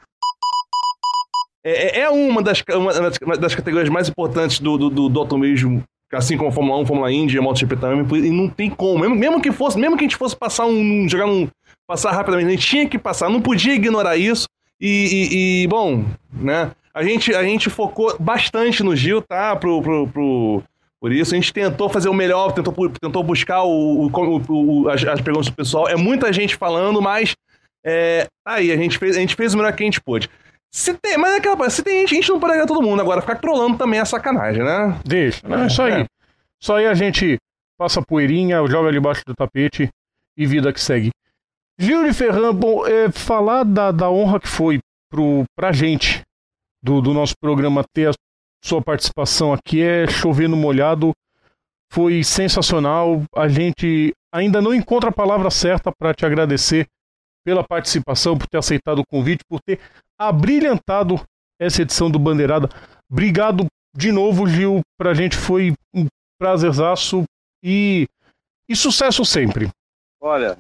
[1.65, 5.85] É, é, é uma, das, uma das categorias mais importantes do, do, do, do automobilismo
[6.17, 9.15] assim como a Fórmula 1, Fórmula Indy, a MotoGP também, e não tem como, mesmo,
[9.15, 11.47] mesmo que fosse, mesmo que a gente fosse passar um, jogar um,
[11.87, 14.48] passar rapidamente, a gente tinha que passar, não podia ignorar isso,
[14.81, 16.71] e, e, e, bom, né?
[16.95, 19.55] A gente, a gente focou bastante no Gil, tá?
[19.57, 20.63] Pro, pro, pro,
[21.01, 25.05] por isso, a gente tentou fazer o melhor, tentou, tentou buscar o, o, o as,
[25.05, 25.89] as, perguntas do pessoal.
[25.89, 27.37] É muita gente falando, mas
[27.85, 30.29] é, aí, a gente, fez, a gente fez o melhor que a gente pôde.
[30.71, 33.01] Se tem, mas é aquela se tem gente, a gente não pode agradar todo mundo.
[33.01, 34.99] Agora, ficar trolando também é sacanagem, né?
[35.05, 36.03] Deixa, é, isso aí.
[36.03, 36.07] É.
[36.61, 37.39] Isso aí a gente
[37.79, 39.89] passa poeirinha, joga ali embaixo do tapete
[40.37, 41.11] e vida que segue.
[41.79, 46.23] Gil Ferran, bom, é, falar da, da honra que foi pro, pra gente
[46.83, 48.13] do, do nosso programa ter a
[48.65, 51.13] sua participação aqui é chover no molhado.
[51.93, 53.23] Foi sensacional.
[53.35, 56.87] A gente ainda não encontra a palavra certa para te agradecer
[57.45, 59.81] pela participação, por ter aceitado o convite, por ter
[60.19, 61.21] abrilhantado
[61.61, 62.69] essa edição do Bandeirada.
[63.11, 64.81] Obrigado de novo, Gil.
[64.99, 66.07] Pra gente foi um
[66.39, 67.25] prazerzaço
[67.63, 68.07] e
[68.69, 69.71] e sucesso sempre.
[70.21, 70.59] Olha,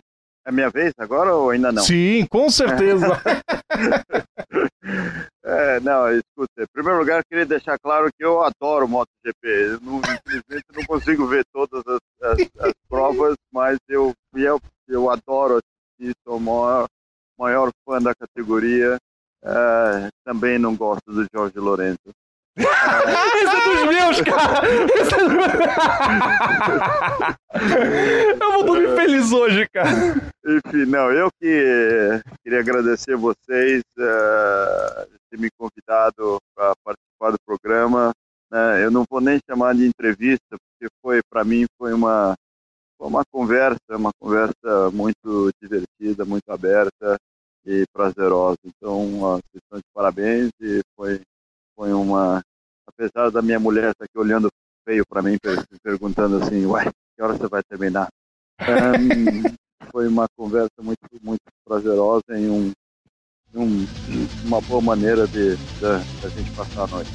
[0.49, 1.83] é minha vez agora ou ainda não?
[1.83, 3.07] Sim, com certeza.
[5.45, 9.45] é, não, escuta, em primeiro lugar, queria deixar claro que eu adoro MotoGP.
[9.45, 14.59] Eu não, infelizmente não consigo ver todas as, as, as provas, mas eu, eu,
[14.89, 16.87] eu adoro assistir, sou o maior,
[17.39, 18.97] maior fã da categoria.
[19.45, 22.09] É, também não gosto do Jorge Lourenço.
[22.59, 24.67] Esse é dos meus, cara!
[24.97, 25.29] Esse é do...
[28.45, 29.91] eu vou dormir feliz hoje, cara.
[30.45, 38.13] Enfim, não, eu que queria agradecer vocês uh, ter me convidado para participar do programa.
[38.51, 38.85] Né?
[38.85, 42.35] Eu não vou nem chamar de entrevista, porque foi para mim foi uma
[42.99, 47.17] foi uma conversa, uma conversa muito divertida, muito aberta
[47.65, 48.59] e prazerosa.
[48.65, 51.21] Então, vocês estão de parabéns e foi
[51.77, 52.43] foi uma
[52.89, 54.49] apesar da minha mulher estar aqui olhando
[54.85, 55.37] feio para mim,
[55.83, 58.09] perguntando assim, uai, que hora você vai terminar?
[58.61, 59.57] Um,
[59.93, 62.73] foi uma conversa muito, muito prazerosa e um,
[63.55, 63.87] um,
[64.45, 67.11] uma boa maneira de, de, de a gente passar a noite.